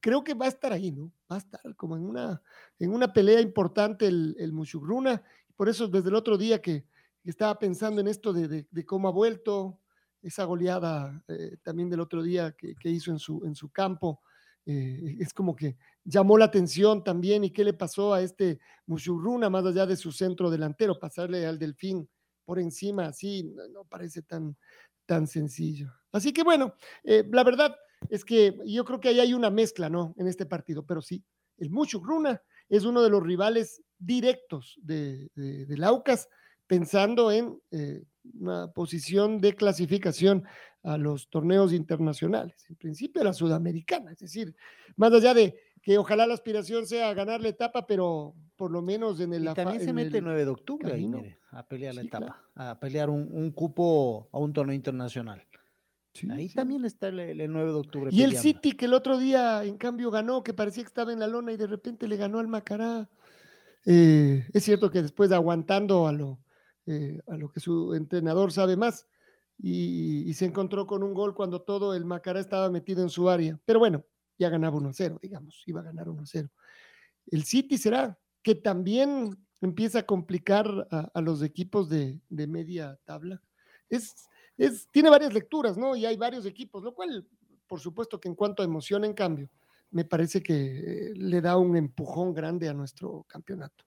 [0.00, 1.12] creo que va a estar ahí, ¿no?
[1.30, 2.40] Va a estar como en una,
[2.78, 5.22] en una pelea importante el, el Mushugruna.
[5.56, 6.84] Por eso desde el otro día que,
[7.22, 9.78] estaba pensando en esto de, cómo ha vuelto,
[10.22, 11.22] esa goleada
[11.62, 14.22] también del otro día que, hizo en su, en su campo,
[15.18, 19.64] es como que llamó la atención también y qué le pasó a este Mushugruna más
[19.64, 22.08] allá de su centro delantero, pasarle al Delfín
[22.44, 24.56] por encima, así, no parece tan,
[25.06, 25.92] tan sencillo.
[26.12, 27.76] Así que bueno, eh, la verdad
[28.08, 30.14] es que yo creo que ahí hay una mezcla, ¿no?
[30.18, 31.24] En este partido, pero sí,
[31.58, 36.28] el Mucho Gruna es uno de los rivales directos de, de, Laucas,
[36.66, 38.02] pensando en eh,
[38.38, 40.44] una posición de clasificación
[40.82, 44.54] a los torneos internacionales, en principio la sudamericana, es decir,
[44.96, 49.20] más allá de que ojalá la aspiración sea ganar la etapa, pero por lo menos
[49.20, 49.44] en el...
[49.44, 52.78] Y también se mete el 9 de octubre ahí, mire, a pelear la etapa, a
[52.78, 55.46] pelear un, cupo a un torneo internacional.
[56.30, 58.10] ahí también está el, 9 de octubre.
[58.12, 61.20] Y el City que el otro día en cambio ganó, que parecía que estaba en
[61.20, 63.08] la lona y de repente le ganó al Macará.
[63.86, 66.38] Eh, es cierto que después aguantando a lo,
[66.90, 69.06] eh, a lo que su entrenador sabe más
[69.62, 73.60] y, se encontró con un gol cuando todo el Macará estaba metido en su área.
[73.64, 74.04] Pero bueno,
[74.38, 76.50] ya ganaba 1-0, digamos, iba a ganar 1-0.
[77.26, 83.42] El City será que también empieza a complicar a, los equipos de, media tabla.
[83.88, 84.14] Es,
[84.56, 85.94] es, tiene varias lecturas, ¿no?
[85.94, 87.28] Y hay varios equipos, lo cual,
[87.66, 89.50] por supuesto que en cuanto a emoción, en cambio,
[89.90, 93.84] me parece que eh, le da un empujón grande a nuestro campeonato.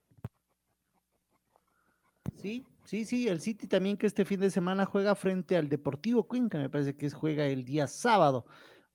[2.36, 6.28] Sí, sí, sí, el City también que este fin de semana juega frente al Deportivo
[6.28, 8.46] Cuenca, me parece que juega el día sábado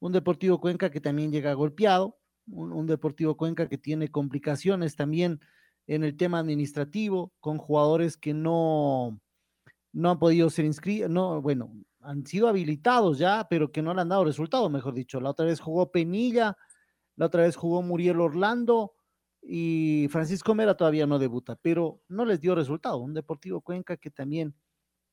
[0.01, 5.41] un Deportivo Cuenca que también llega golpeado, un, Deportivo Cuenca que tiene complicaciones también
[5.87, 9.21] en el tema administrativo, con jugadores que no,
[9.93, 14.01] no han podido ser inscritos, no, bueno, han sido habilitados ya, pero que no le
[14.01, 15.21] han dado resultado, mejor dicho.
[15.21, 16.57] La otra vez jugó Penilla,
[17.17, 18.95] la otra vez jugó Muriel Orlando
[19.43, 22.99] y Francisco Mera todavía no debuta, pero no les dio resultado.
[22.99, 24.55] Un Deportivo Cuenca que también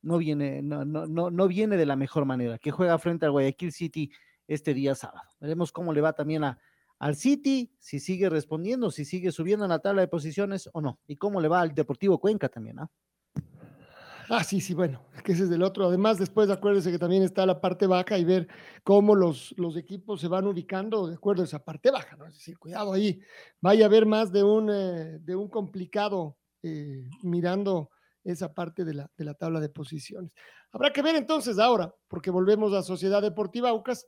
[0.01, 3.32] no viene, no, no, no, no viene de la mejor manera, que juega frente al
[3.32, 4.11] Guayaquil City
[4.47, 5.30] este día sábado.
[5.39, 6.59] Veremos cómo le va también a,
[6.99, 10.99] al City, si sigue respondiendo, si sigue subiendo en la tabla de posiciones o no,
[11.07, 12.91] y cómo le va al Deportivo Cuenca también, ¿ah?
[14.30, 15.86] Ah, sí, sí, bueno, que ese es del otro.
[15.88, 18.47] Además, después acuérdese que también está la parte baja y ver
[18.84, 22.26] cómo los, los equipos se van ubicando de acuerdo a esa parte baja, ¿no?
[22.26, 23.21] Es decir, cuidado ahí,
[23.61, 27.91] vaya a haber más de un, eh, de un complicado eh, mirando
[28.23, 30.34] esa parte de la, de la tabla de posiciones.
[30.71, 34.07] Habrá que ver entonces ahora, porque volvemos a Sociedad Deportiva Aucas,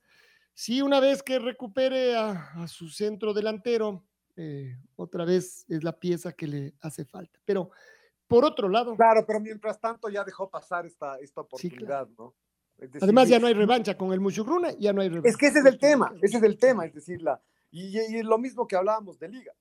[0.60, 4.04] Sí, una vez que recupere a, su centro delantero,
[4.36, 7.40] eh, otra vez es la pieza que le hace falta.
[7.46, 7.70] Pero
[8.28, 8.96] por otro lado.
[8.96, 12.34] Claro, pero mientras tanto ya dejó pasar esta, esta oportunidad, ¿no?
[13.02, 15.30] Además, ya no hay revancha con el Mushugruna, ya no hay revancha.
[15.30, 18.24] Es que ese es el tema, ese es el tema, es decir, la, y, es
[18.24, 19.54] lo mismo que hablábamos de Liga.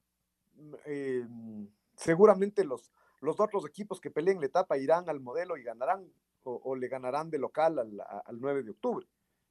[0.55, 1.27] Mm, eh,
[1.97, 2.93] seguramente los,
[3.23, 6.07] los otros equipos que peleen la etapa irán al modelo y ganarán,
[6.43, 9.07] o, le ganarán de local al, al 9 de octubre.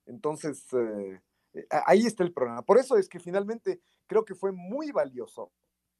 [0.06, 1.20] Entonces, eh,
[1.54, 2.62] eh, ahí está el problema.
[2.62, 5.52] Por eso es que finalmente creo que fue muy valioso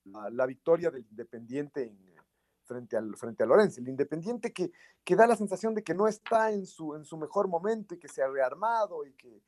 [0.04, 1.96] la, victoria del Independiente
[2.66, 3.80] frente, al, frente a Lorenzo.
[3.80, 4.72] El Independiente que,
[5.04, 8.00] que, da la sensación de que no está en su, en su mejor momento y
[8.00, 9.42] que se ha rearmado y que,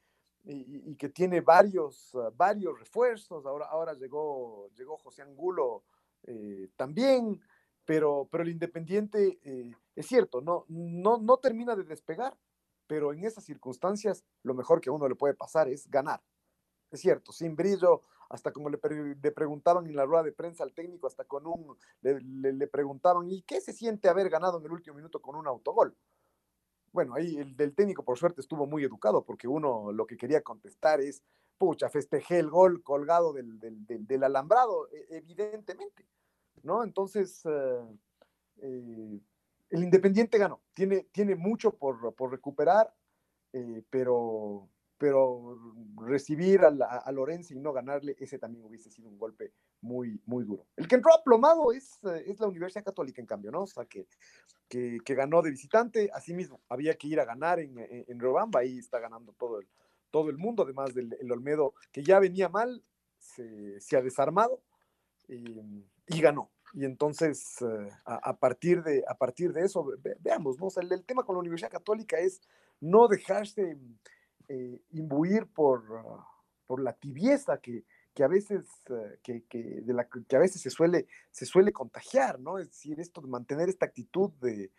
[0.45, 3.45] y, que tiene varios, ah, varios refuerzos.
[3.45, 5.83] Ahora, ahora llegó, llegó José Angulo
[6.23, 7.41] eh, también,
[7.85, 12.33] pero, pero el Independiente, eh, es cierto, no, no, no termina de despegar
[12.87, 16.21] pero en esas circunstancias lo mejor que a uno le puede pasar es ganar.
[16.89, 21.07] Es cierto, sin brillo, hasta como le, preguntaban en la rueda de prensa al técnico,
[21.07, 25.21] hasta con un, le, preguntaban, ¿y qué se siente haber ganado en el último minuto
[25.21, 25.95] con un autogol?
[26.91, 30.41] Bueno, ahí el del técnico por suerte estuvo muy educado, porque uno lo que quería
[30.41, 31.23] contestar es,
[31.57, 36.05] pucha, festejé el gol colgado del, del, alambrado, e, evidentemente,
[36.63, 36.83] ¿no?
[36.83, 37.83] Entonces, eh,
[38.61, 39.19] eh,
[39.69, 42.93] el Independiente ganó, tiene, tiene mucho por, recuperar,
[43.53, 45.57] eh, pero, pero
[45.95, 50.43] recibir a, a, Lorenzo y no ganarle, ese también hubiese sido un golpe muy, muy
[50.43, 50.65] duro.
[50.75, 53.63] El que entró aplomado es, eh, es la Universidad Católica, en cambio, ¿no?
[53.63, 54.07] O sea, que,
[54.67, 58.99] que, ganó de visitante, asimismo, había que ir a ganar en, en, Robamba, ahí está
[58.99, 59.67] ganando todo el,
[60.11, 62.83] todo el mundo, además del Olmedo, que ya venía mal,
[63.19, 64.61] se, ha desarmado
[65.27, 66.51] y, y ganó.
[66.73, 69.85] Y entonces, eh, a, partir de, a partir de eso,
[70.19, 70.67] veamos, ¿no?
[70.81, 72.41] el, tema con la Universidad Católica es
[72.79, 73.77] no dejarse
[74.47, 75.83] eh, imbuir por,
[76.65, 80.61] por la tibieza que, que a veces, eh, que, que, de la, que a veces
[80.61, 82.57] se suele, se suele contagiar, ¿no?
[82.57, 84.71] Es decir, esto de mantener esta actitud de,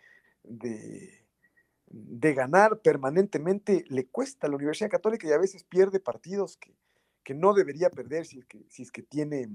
[0.43, 6.75] de, ganar permanentemente le cuesta a la Universidad Católica y a veces pierde partidos que,
[7.23, 9.49] que no debería perder si es que, si es que tiene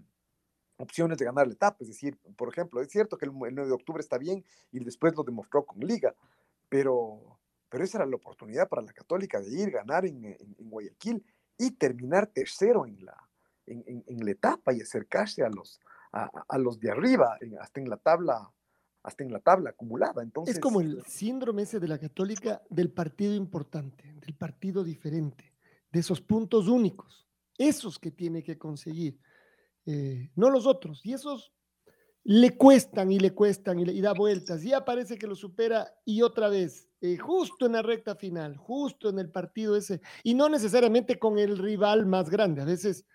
[0.78, 1.78] opciones de ganar la etapa.
[1.82, 5.16] Es decir, por ejemplo, es cierto que el, 9 de octubre está bien y después
[5.16, 6.16] lo demostró con Liga,
[6.70, 7.38] pero,
[7.74, 11.26] pero esa era la oportunidad para la Católica de ir, ganar en, en, Guayaquil
[11.58, 13.18] y terminar tercero en la,
[13.66, 17.90] en, en la etapa y acercarse a los, a, a los de arriba, hasta en
[17.90, 18.48] la tabla
[19.02, 20.22] hasta en la tabla acumulada.
[20.22, 25.52] Entonces, es como el síndrome ese de la católica del partido importante, del partido diferente,
[25.92, 29.20] de esos puntos únicos, esos que tiene que conseguir.
[29.88, 31.02] Eh, no los otros.
[31.04, 31.52] Y esos
[32.26, 34.64] le cuestan y le cuestan y, le, da vueltas.
[34.64, 39.10] Y parece que lo supera y otra vez, eh, justo en la recta final, justo
[39.10, 40.02] en el partido ese.
[40.24, 42.62] Y no necesariamente con el rival más grande.
[42.62, 43.06] A veces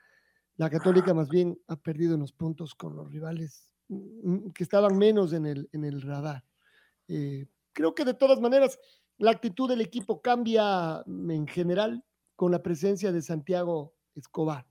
[0.56, 4.64] la católica más bien ha perdido en los puntos con los rivales mm, mm, que
[4.64, 6.44] estaban menos en el, en el radar.
[7.08, 8.78] Eh, creo que de todas maneras
[9.16, 12.04] la actitud del equipo cambia en general
[12.36, 14.67] con la presencia de Santiago Escobar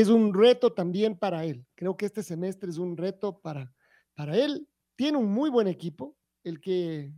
[0.00, 1.66] es un reto también para él.
[1.74, 3.72] Creo que este semestre es un reto para,
[4.14, 4.68] para él.
[4.94, 7.14] Tiene un muy buen equipo, el que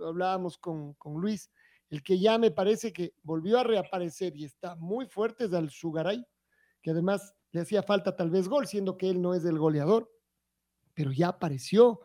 [0.00, 1.50] hablábamos con, con Luis,
[1.90, 5.70] el que ya me parece que volvió a reaparecer y está muy fuerte es al
[5.70, 6.24] Sugaray,
[6.80, 10.08] que además le hacía falta tal vez gol, siendo que él no es el goleador,
[10.94, 12.02] pero ya apareció.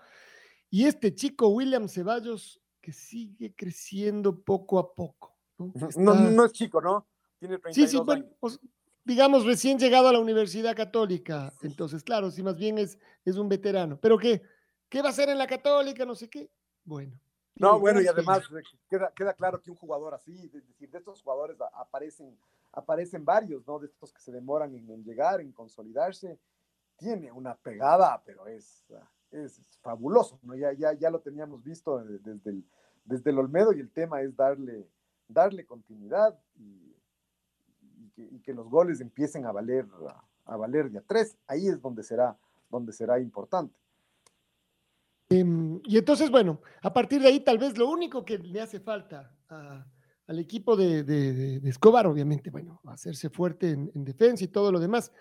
[0.72, 5.38] Y este chico William Ceballos, que sigue creciendo poco a poco.
[5.60, 7.08] No, no, es chico, ¿no?
[7.38, 8.60] Tiene 32 sí, sí, bueno, pues,
[9.08, 11.54] digamos, recién llegado a la Universidad Católica.
[11.62, 13.98] Entonces, claro, si más bien es, es un veterano.
[14.02, 14.42] Pero ¿qué?
[14.90, 16.06] ¿Qué va a hacer en la Católica?
[16.06, 16.52] No sé qué.
[16.84, 17.18] Bueno.
[17.56, 18.44] No, bueno, y además
[18.90, 22.38] queda, queda claro que un jugador así, de, decir, de estos jugadores aparecen,
[22.74, 23.80] aparecen varios, ¿no?
[23.80, 26.38] De estos que se demoran en, llegar, en consolidarse.
[26.98, 28.86] Tiene una pegada, pero es,
[29.32, 30.54] es fabuloso, ¿no?
[30.54, 32.64] Ya, ya, ya lo teníamos visto desde el,
[33.06, 34.88] desde el Olmedo y el tema es darle,
[35.28, 36.97] darle continuidad y
[38.18, 39.88] y que los goles empiecen a valer,
[40.46, 42.38] a, valer de a tres, ahí es donde será,
[42.70, 43.78] donde será importante.
[45.30, 48.80] Em, y entonces, bueno, a partir de ahí tal vez lo único que le hace
[48.80, 55.12] falta al equipo de, Escobar, obviamente, bueno, hacerse fuerte en, defensa y todo lo demás,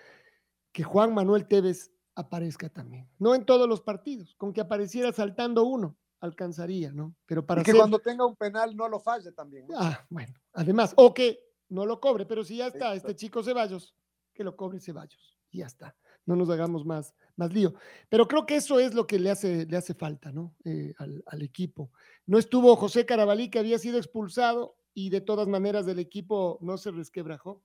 [0.73, 3.09] que Juan Manuel Tevez aparezca también.
[3.19, 7.15] No en todos los partidos, con que apareciera saltando uno, alcanzaría, ¿no?
[7.27, 9.67] Pero para y que cuando tenga un penal no lo falle también.
[9.77, 13.95] Ah, bueno, además, o que no lo cobre, pero si ya está este chico Ceballos,
[14.35, 15.97] que lo cobre Ceballos, y ya está.
[16.25, 17.75] No nos hagamos más, más lío.
[18.09, 20.57] Pero creo que eso es lo que le hace, le hace falta, ¿no?
[20.65, 21.93] Eh, al, equipo.
[22.27, 26.79] No estuvo José Carabalí, que había sido expulsado, y de todas maneras el equipo no
[26.79, 27.63] se resquebrajó.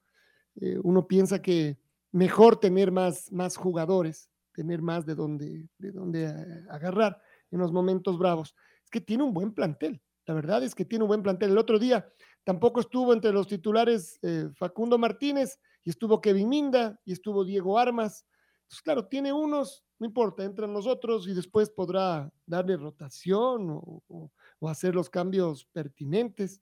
[0.59, 1.79] Eh, uno piensa que
[2.11, 7.71] mejor tener más, más jugadores, tener más de donde, de donde eh, agarrar en los
[7.71, 8.55] momentos bravos.
[8.83, 10.01] Es que tiene un buen plantel.
[10.25, 11.51] La verdad es que tiene un buen plantel.
[11.51, 12.07] El otro día
[12.43, 17.77] Tampoco estuvo entre los titulares eh, Facundo Martínez y estuvo Kevin Minda y estuvo Diego
[17.77, 18.25] Armas.
[18.63, 24.31] Entonces, claro, tiene unos, no importa, entran los otros y después podrá darle rotación o,
[24.61, 26.61] hacer los cambios pertinentes.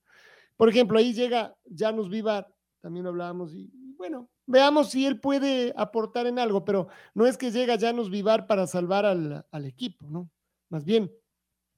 [0.58, 2.52] Por ejemplo, ahí llega Janus Vivar,
[2.82, 7.52] también hablábamos, y bueno, veamos si él puede aportar en algo, pero no es que
[7.52, 10.30] llega Janus Vivar para salvar al, al equipo, ¿no?
[10.70, 11.12] Más bien,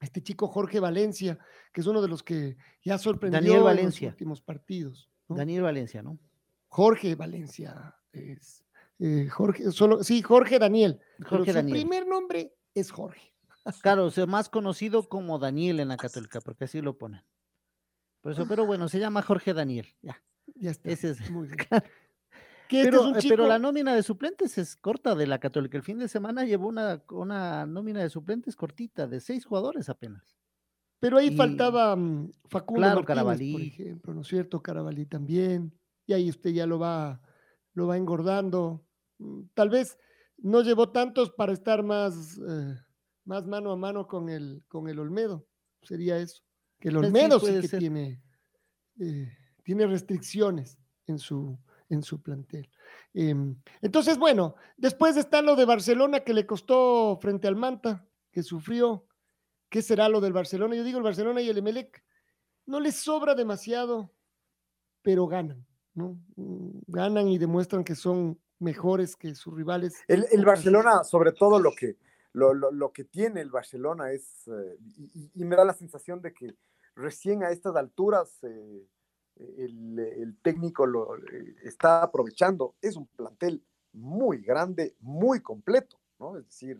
[0.01, 1.39] este chico Jorge Valencia,
[1.71, 4.07] que es uno de los que ya sorprendió Daniel Valencia.
[4.07, 5.09] en los últimos partidos.
[5.29, 6.19] Daniel Valencia, ¿no?
[6.67, 8.65] Jorge Valencia es
[8.99, 10.99] eh, Jorge, solo, sí, Jorge Daniel.
[11.25, 11.77] Jorge Daniel.
[11.77, 13.33] Su primer nombre es Jorge.
[13.81, 17.23] Claro, o sea, más conocido como Daniel en la Católica, porque así lo ponen.
[18.21, 19.87] Por eso, pero bueno, se llama Jorge Daniel.
[20.01, 20.21] Ya.
[20.55, 20.89] Ya está.
[20.89, 21.31] Ese es.
[21.31, 21.57] Muy bien.
[22.71, 25.77] Pero, eh, pero, la nómina de suplentes es corta de la Católica.
[25.77, 30.37] El fin de semana llevó una, una nómina de suplentes cortita, de seis jugadores apenas.
[30.99, 34.61] Pero ahí faltaba mm, Facundo claro, por ejemplo, ¿no es cierto?
[34.61, 35.73] Carabalí también.
[36.05, 37.21] Y ahí usted ya lo va,
[37.73, 38.85] lo va engordando.
[39.17, 39.97] Mm, tal vez
[40.37, 42.75] no llevó tantos para estar más, eh,
[43.25, 45.45] más mano a mano con el, con el Olmedo.
[45.81, 46.43] Sería eso.
[46.79, 48.21] Que el pues Olmedo sí, que tiene,
[48.99, 51.59] eh, tiene restricciones en su,
[51.91, 52.69] en su plantel.
[53.13, 58.43] Em, entonces, bueno, después está lo de Barcelona que le costó frente al Manta, que
[58.43, 59.05] sufrió.
[59.69, 60.75] ¿Qué será lo del Barcelona?
[60.75, 62.03] Yo digo, el Barcelona y el Emelec
[62.65, 64.13] no les sobra demasiado,
[65.01, 66.17] pero ganan, ¿no?
[66.35, 69.93] Mm, ganan y demuestran que son mejores que sus rivales.
[70.07, 71.97] El, Barcelona, sobre todo lo que,
[72.33, 74.77] lo, que tiene el Barcelona es, eh,
[75.33, 76.55] y, me da la sensación de que
[76.95, 78.85] recién a estas alturas eh,
[79.35, 82.75] el, técnico lo eh, está aprovechando.
[82.81, 83.63] Es un plantel
[83.93, 86.37] muy grande, muy completo, ¿no?
[86.37, 86.77] Es decir,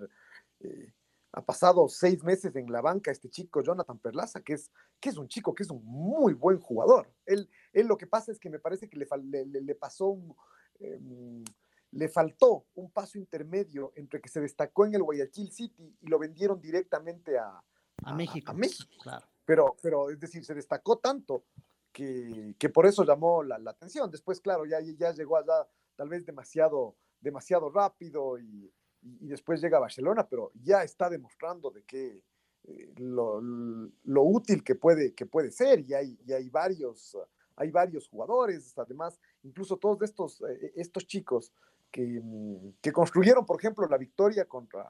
[0.60, 0.94] eh,
[1.34, 5.18] ha pasado seis meses en la banca este chico Jonathan Perlaza, que es, que es
[5.18, 7.12] un chico que es un muy buen jugador.
[7.26, 9.08] Él, él lo que pasa es que me parece que le,
[9.46, 10.36] le, le pasó un,
[10.80, 11.44] em,
[11.92, 16.20] le faltó un paso intermedio entre que se destacó en el Guayaquil City y lo
[16.20, 17.62] vendieron directamente a,
[18.04, 18.52] a, México.
[18.52, 18.94] A, México.
[19.02, 19.26] Claro.
[19.46, 21.46] Pero, pero es decir, se destacó tanto
[21.92, 24.10] que, que por eso llamó la, atención.
[24.10, 28.72] Después, claro, ya, ya llegó allá tal vez demasiado, demasiado rápido y,
[29.02, 32.24] y, después llega a Barcelona, pero ya está demostrando de que
[32.64, 37.18] eh, lo, lo, útil que puede, que puede ser y hay, y hay, varios,
[37.56, 41.52] hay varios jugadores, además, incluso todos estos, eh, estos chicos
[41.92, 44.90] que, mm, que, construyeron, por ejemplo, la victoria contra,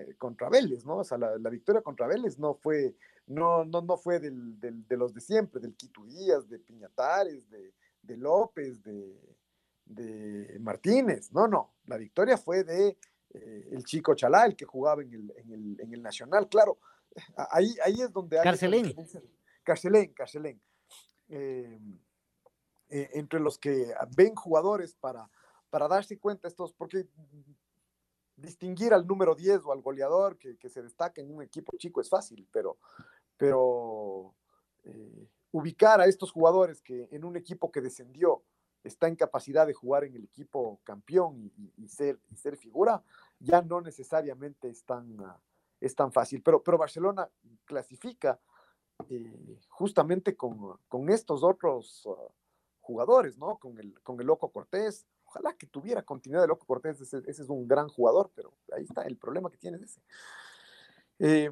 [0.00, 0.98] eh, contra Vélez, ¿no?
[0.98, 2.94] O sea, la, la, victoria contra Vélez no fue,
[3.26, 7.48] no, no, no fue del, del, de los de siempre, del Quito Díaz, de Piñatares,
[7.50, 7.72] de,
[8.02, 9.18] de López, de,
[9.84, 12.96] de Martínez, no, no, la victoria fue de
[13.34, 16.78] eh, el chico Chalá, el que jugaba en el, en el, en el Nacional, claro,
[17.50, 18.44] ahí, ahí es donde hay...
[18.44, 18.94] Carcelén.
[19.62, 20.60] Carcelén, Carcelén.
[21.28, 21.78] Eh,
[22.90, 25.30] entre los que ven jugadores para,
[25.68, 27.06] para darse cuenta estos, porque
[28.38, 32.00] distinguir al número 10 o al goleador que, que se destaca en un equipo chico
[32.00, 32.78] es fácil, pero,
[33.36, 34.34] pero
[35.52, 38.42] ubicar a estos jugadores que en un equipo que descendió
[38.84, 43.02] está en capacidad de jugar en el equipo campeón y, ser, ser figura,
[43.38, 45.38] ya no necesariamente es tan, ah,
[45.80, 46.42] es tan fácil.
[46.42, 47.28] Pero, pero Barcelona
[47.64, 48.40] clasifica
[49.08, 52.16] eh, justamente con, con, estos otros uh,
[52.80, 53.58] jugadores, ¿no?
[53.58, 55.06] Con el, con el Loco Cortés.
[55.28, 59.02] Ojalá que tuviera continuidad de Loco Cortés, ese, es un gran jugador, pero ahí está
[59.02, 60.00] el problema que tiene ese.
[61.18, 61.50] Eh,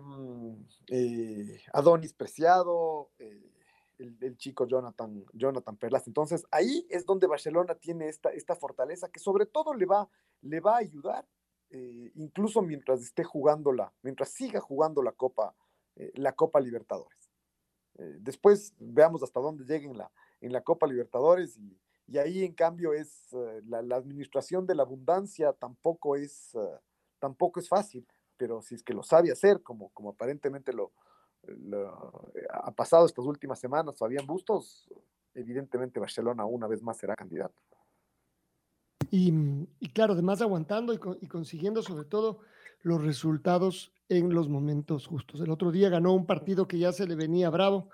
[0.88, 3.52] eh, Adonis Preciado, eh,
[3.98, 6.06] el, chico Jonathan, Jonathan Perlas.
[6.06, 10.08] Entonces, ahí es donde Barcelona tiene esta, esta fortaleza que sobre todo le va,
[10.40, 11.28] le va a ayudar,
[11.68, 15.54] eh, incluso mientras esté jugándola, mientras siga jugando la Copa,
[16.14, 17.30] la Copa Libertadores.
[17.94, 22.52] Después veamos hasta dónde lleguen en la, en la Copa Libertadores y, y ahí en
[22.52, 23.28] cambio es
[23.66, 26.56] la, la, administración de la abundancia tampoco es,
[27.18, 30.92] tampoco es fácil, pero si es que lo sabe hacer, como, como aparentemente lo,
[31.46, 34.88] lo, ha pasado estas últimas semanas, Fabián Bustos,
[35.34, 37.54] evidentemente Barcelona una vez más será candidato.
[39.10, 39.32] Y,
[39.78, 42.40] y claro, además aguantando y, y, consiguiendo sobre todo
[42.82, 45.40] los resultados en los momentos justos.
[45.40, 47.88] El otro día ganó un partido que ya se le venía bravo.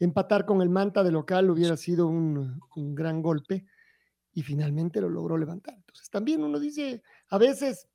[0.00, 2.60] Empatar con el Manta de local hubiera sido un,
[2.94, 3.66] gran golpe
[4.32, 5.74] y finalmente lo logró levantar.
[5.74, 7.88] Entonces también uno dice, a veces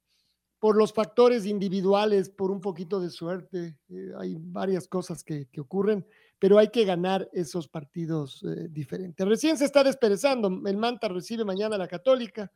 [0.63, 3.77] por los factores individuales, por un poquito de suerte.
[3.89, 6.07] Eh, hay varias cosas que, ocurren,
[6.39, 9.27] pero hay que ganar esos partidos eh, diferentes.
[9.27, 10.47] Recién se está desperezando.
[10.65, 12.49] El Manta recibe mañana la Católica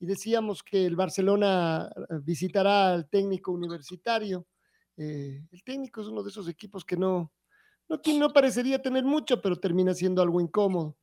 [0.00, 4.44] y decíamos que el Barcelona eh, visitará al técnico universitario.
[4.96, 7.30] El técnico es uno de esos equipos que no,
[7.88, 10.96] no, no parecería tener mucho, pero termina siendo algo incómodo.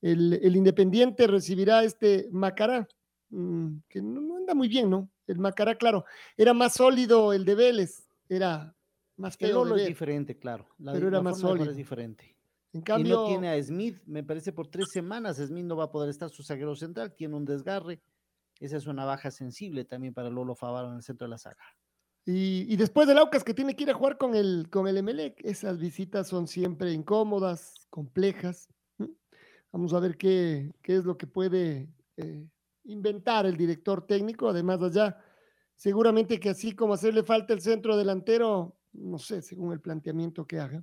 [0.00, 2.86] El, el Independiente recibirá este Macará,
[3.30, 5.10] mmm, que no, no anda muy bien, ¿no?
[5.26, 6.04] el Macará, claro,
[6.36, 8.74] era más sólido el de Vélez, era
[9.16, 9.66] más feo.
[9.74, 10.68] El es diferente, claro.
[10.78, 11.70] La, pero era más sólido.
[11.70, 12.36] Es diferente.
[12.72, 15.38] En cambio, y no tiene a Smith, me parece por tres semanas.
[15.38, 18.00] Smith no va a poder estar su zaguero central, tiene un desgarre.
[18.60, 21.62] Esa es una baja sensible también para Lolo Favaro en el centro de la saga.
[22.28, 25.40] Y, después del Aucas que tiene que ir a jugar con el, con el Emelec,
[25.44, 28.68] esas visitas son siempre incómodas, complejas.
[29.72, 32.48] Vamos a ver qué, qué es lo que puede eh,
[32.82, 35.22] inventar el director técnico, además allá,
[35.76, 40.58] seguramente que así como hacerle falta el centro delantero, no sé, según el planteamiento que
[40.58, 40.82] haga,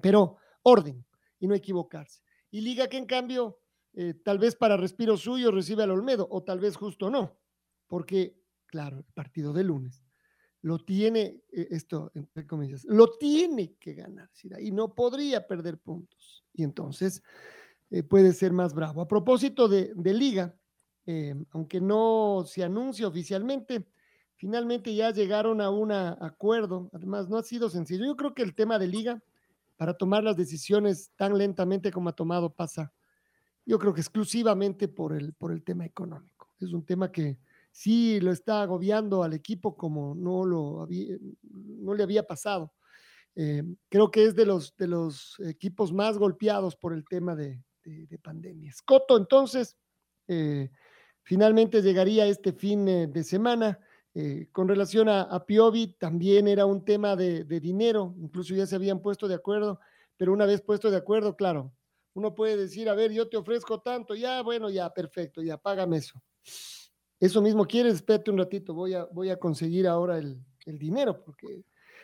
[0.00, 1.04] pero orden
[1.38, 2.22] y no equivocarse.
[2.50, 3.58] Y Liga que en cambio,
[3.92, 7.36] eh, tal vez para respiro suyo recibe al Olmedo, o tal vez justo no,
[7.88, 10.01] porque, claro, el partido de lunes
[10.62, 16.44] lo tiene, eh, esto, entre comillas, lo tiene que ganar, y no podría perder puntos.
[16.54, 17.22] Y entonces
[17.90, 19.02] eh, puede ser más bravo.
[19.02, 20.54] A propósito de, Liga,
[21.06, 23.86] eh, aunque no se anuncie oficialmente,
[24.36, 26.88] finalmente ya llegaron a un acuerdo.
[26.92, 28.06] Además, no ha sido sencillo.
[28.06, 29.22] Yo creo que el tema de liga,
[29.76, 32.92] para tomar las decisiones tan lentamente como ha tomado, pasa,
[33.66, 36.54] yo creo que exclusivamente por el, por el tema económico.
[36.60, 37.38] Es un tema que
[37.72, 42.72] sí lo está agobiando al equipo como no, lo había, no le había pasado.
[43.34, 47.64] Eh, creo que es de los, de los equipos más golpeados por el tema de,
[47.82, 48.72] de, de pandemia.
[48.84, 49.76] Coto, entonces,
[50.28, 50.70] eh,
[51.24, 53.78] Finalmente llegaría este fin eh, de semana.
[54.50, 58.74] Con relación a, a, Piovi, también era un tema de, de, dinero, incluso ya se
[58.74, 59.80] habían puesto de acuerdo,
[60.18, 61.72] pero una vez puesto de acuerdo, claro,
[62.12, 65.96] uno puede decir, a ver, yo te ofrezco tanto, ya, bueno, ya, perfecto, ya, págame
[65.96, 66.22] eso.
[67.22, 71.22] Eso mismo quieres, espérate un ratito, voy a, voy a conseguir ahora el, el dinero,
[71.24, 71.62] porque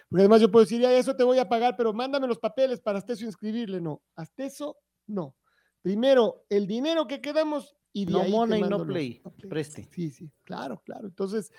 [0.08, 2.80] Porque además yo puedo decir, ya eso te voy a pagar, pero mándame los papeles
[2.80, 3.80] para hasta eso inscribirle.
[3.80, 4.76] No, hasta eso
[5.08, 5.34] no.
[5.82, 9.50] Primero, el dinero que quedamos y de no ahí money, no play, los papeles.
[9.50, 9.88] preste.
[9.92, 11.08] Sí, sí, claro, claro.
[11.08, 11.50] Entonces,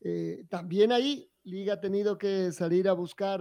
[0.00, 3.40] eh, también ahí Liga ha tenido que salir a buscar,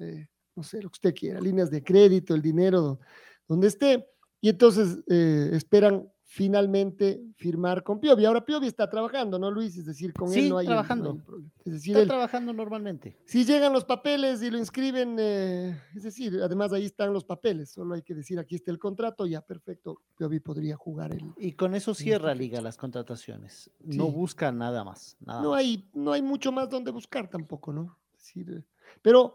[0.00, 3.00] eh, no sé, lo que usted quiera, líneas de crédito, el dinero
[3.46, 4.08] donde esté,
[4.40, 8.24] y entonces eh, esperan finalmente firmar con Piovi.
[8.24, 9.76] Ahora Piovi está trabajando, ¿no, Luis?
[9.76, 11.18] Es decir, con Sí, él no hay, no hay trabajando.
[11.64, 13.16] Es decir, Está él- trabajando normalmente.
[13.24, 17.70] si llegan los papeles y lo inscriben, eh, es decir, además ahí están los papeles,
[17.70, 21.32] solo hay que decir aquí está el contrato, ya perfecto, Piovi podría jugar el...
[21.36, 22.32] Y con eso cierra.
[22.32, 23.68] Liga las contrataciones.
[23.80, 25.16] No busca nada más.
[25.18, 25.58] Nada No más.
[25.60, 27.98] hay, no hay mucho más donde buscar tampoco, ¿no?
[28.14, 28.62] Es decir, eh,
[29.02, 29.34] pero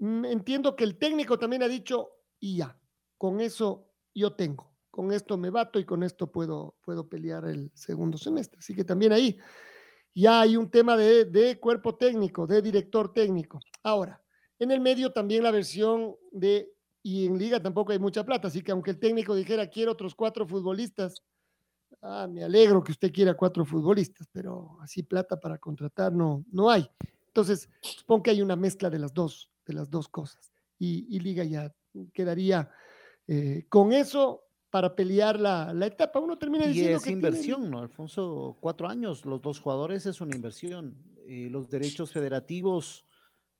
[0.00, 2.08] mm, entiendo que el técnico también ha dicho,
[2.40, 2.76] y ya,
[3.16, 7.70] con eso yo tengo, con esto me bato y con esto puedo, puedo pelear el
[7.74, 8.60] segundo semestre.
[8.60, 9.38] Así que también ahí
[10.14, 13.60] ya hay un tema de, de cuerpo técnico, de director técnico.
[13.82, 14.24] Ahora,
[14.58, 16.72] en el medio también la versión de,
[17.02, 20.14] y en liga tampoco hay mucha plata, así que aunque el técnico dijera quiero otros
[20.14, 21.22] cuatro futbolistas,
[22.00, 26.70] ah, me alegro que usted quiera cuatro futbolistas, pero así plata para contratar no, no
[26.70, 26.88] hay.
[27.26, 30.50] Entonces, supongo que hay una mezcla de las dos, de las dos cosas.
[30.78, 31.70] Y, Liga ya
[32.14, 32.70] quedaría
[33.26, 34.45] eh, con eso
[34.76, 36.20] para pelear la, la etapa.
[36.20, 37.78] Uno termina Y diciendo es que tiene- inversión, ¿no?
[37.78, 40.94] Alfonso, cuatro años, los dos jugadores es una inversión.
[41.26, 43.06] Eh, los derechos federativos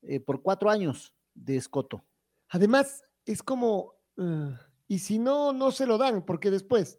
[0.02, 2.04] eh, por cuatro años de Escoto.
[2.50, 4.50] Además, es como, eh,
[4.88, 6.98] y si no, no se lo dan, porque después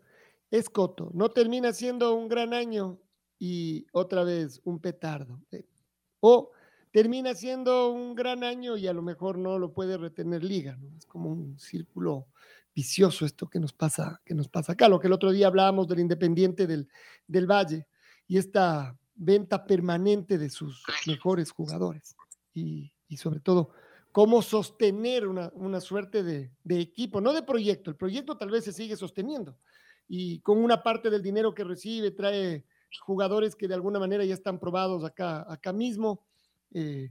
[0.49, 2.97] es Coto, no termina siendo un gran año
[3.37, 5.39] y otra vez un petardo.
[5.51, 5.63] eh,
[6.21, 6.49] O
[6.91, 10.97] termina siendo un gran año y a lo mejor no lo puede retener liga, ¿no?
[10.97, 12.25] Es como un círculo
[12.77, 14.87] vicioso esto que nos pasa, que nos pasa acá.
[14.87, 16.87] Lo que el otro día hablábamos del Independiente del,
[17.25, 17.87] del Valle
[18.27, 22.15] y esta venta permanente de sus mejores jugadores.
[22.53, 23.71] Y, y sobre todo,
[24.11, 27.89] cómo sostener una, una suerte de, de equipo, no de proyecto.
[27.89, 29.57] El proyecto tal vez se sigue sosteniendo
[30.07, 32.63] y con una parte del dinero que recibe trae
[33.01, 36.23] jugadores que de alguna manera ya están probados acá, acá mismo
[36.75, 37.09] eh,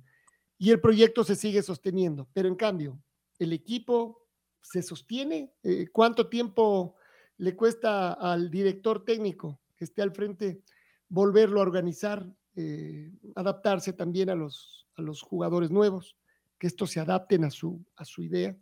[0.59, 2.29] y el proyecto se sigue sosteniendo.
[2.33, 3.01] Pero en cambio,
[3.41, 4.26] el equipo
[4.71, 5.53] se sostiene.
[5.63, 6.95] Eh, ¿Cuánto tiempo
[7.39, 10.61] le cuesta al director técnico que esté al frente
[11.09, 16.17] volverlo a organizar, eh, adaptarse también a los, a los jugadores nuevos,
[16.59, 18.57] que estos se adapten a su, a su idea?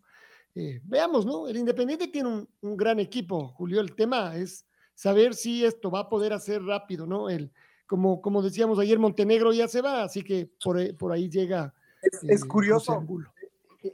[0.55, 1.49] Eh, veamos, ¿no?
[1.49, 3.81] El Independiente tiene un, un gran equipo, Julio.
[3.81, 7.29] El tema es saber si esto va a poder hacer rápido, ¿no?
[7.29, 7.51] El,
[7.87, 11.75] como, como decíamos ayer, Montenegro ya se va, así que por, ahí- por ahí llega.
[12.03, 13.33] Es, es José curioso, Angulo.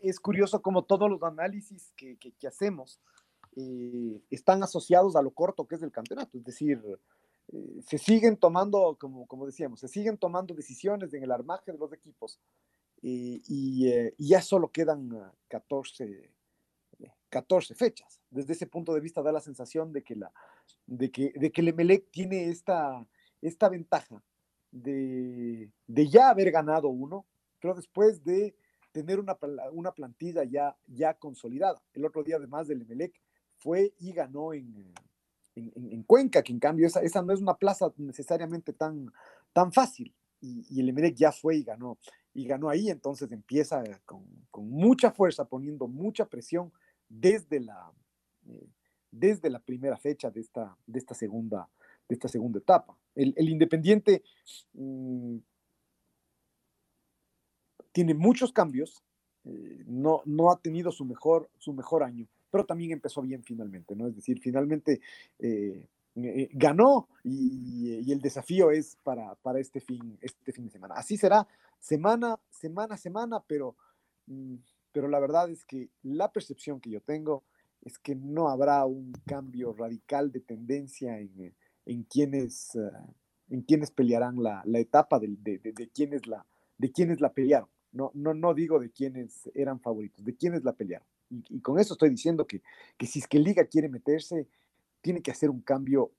[0.03, 3.01] Es curioso como todos los análisis que, que- que hacemos
[3.57, 6.39] eh, están asociados a lo corto que es el campeonato.
[6.39, 6.81] Es decir,
[7.53, 11.79] eh, se siguen tomando, como, como decíamos, se siguen tomando decisiones en el armaje de
[11.79, 12.39] los equipos
[13.03, 16.05] eh, y, eh, y ya solo quedan ah, 14,
[17.01, 18.21] eh, 14 fechas.
[18.31, 20.33] Desde ese punto de vista da la sensación de que, la,
[20.87, 23.05] de que, de que el Emelec tiene esta,
[23.43, 24.23] esta ventaja
[24.71, 27.27] de, de ya haber ganado uno,
[27.61, 28.55] pero después de
[28.93, 29.37] tener una,
[29.73, 31.83] una plantilla ya, ya consolidada.
[31.95, 33.15] El otro día, además del Emelec,
[33.59, 34.93] fue y ganó en,
[35.55, 39.13] en, en- en Cuenca, que en cambio esa, esa no es una plaza necesariamente tan,
[39.53, 40.15] tan fácil.
[40.41, 41.99] Y, y el Emelec ya fue y ganó,
[42.33, 46.73] y ganó ahí, entonces empieza con, con mucha fuerza, poniendo mucha presión
[47.09, 47.93] desde la,
[48.49, 48.67] eh,
[49.11, 51.69] desde la primera fecha de esta, de esta, segunda,
[52.09, 52.97] de esta segunda etapa.
[53.15, 54.23] El, el Independiente
[54.73, 55.37] mm,
[57.93, 59.03] tiene muchos cambios,
[59.45, 63.95] eh, no, no ha tenido su mejor, su mejor año, pero también empezó bien finalmente,
[63.97, 64.07] ¿no?
[64.07, 65.01] Es decir, finalmente
[65.39, 65.87] eh,
[66.17, 70.95] eh, ganó y, el desafío es para, para este, fin, este fin de semana.
[70.97, 71.47] Así será
[71.79, 73.77] semana, semana, semana, pero,
[74.27, 74.57] mm,
[74.93, 77.45] pero la verdad es que la percepción que yo tengo
[77.83, 81.55] es que no habrá un cambio radical de tendencia en,
[81.87, 82.77] en quienes,
[83.49, 86.45] en quienes pelearán la, la etapa de, de, de, la,
[86.77, 87.71] de la pelearon.
[87.93, 91.07] No, no, no digo de quienes eran favoritos, de quienes la pelearon.
[91.31, 92.63] Y, con eso estoy diciendo que,
[92.97, 94.49] que si es que Liga quiere meterse,
[95.01, 96.11] tiene que hacer un cambio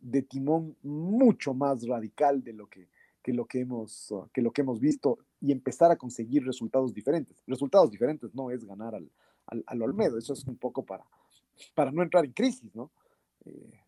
[0.00, 2.88] de timón mucho más radical de lo que,
[3.22, 6.92] que lo que hemos, uh, que lo que hemos visto y empezar a conseguir resultados
[6.94, 7.42] diferentes.
[7.46, 9.10] Resultados diferentes no es ganar al,
[9.46, 11.04] al, al Olmedo, eso es un poco para,
[11.74, 12.90] para no entrar en crisis, ¿no?
[13.44, 13.83] Eh,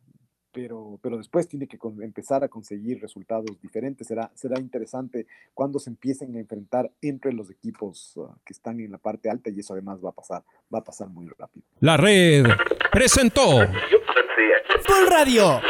[0.57, 4.07] pero, pero después tiene que con, empezar a conseguir resultados diferentes.
[4.07, 8.91] Será, será interesante cuando se empiecen a enfrentar entre los equipos uh, que están en
[8.91, 10.43] la parte alta y eso además va a pasar,
[10.75, 11.67] va a pasar muy rápido.
[11.81, 12.47] La red
[12.91, 13.67] presentó
[14.87, 15.61] Full Radio.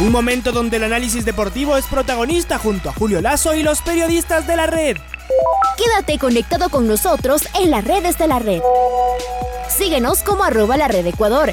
[0.00, 4.46] Un momento donde el análisis deportivo es protagonista junto a Julio Lazo y los periodistas
[4.46, 4.96] de la red.
[5.76, 8.62] Quédate conectado con nosotros en las redes de la red.
[9.68, 11.52] Síguenos como arroba la red Ecuador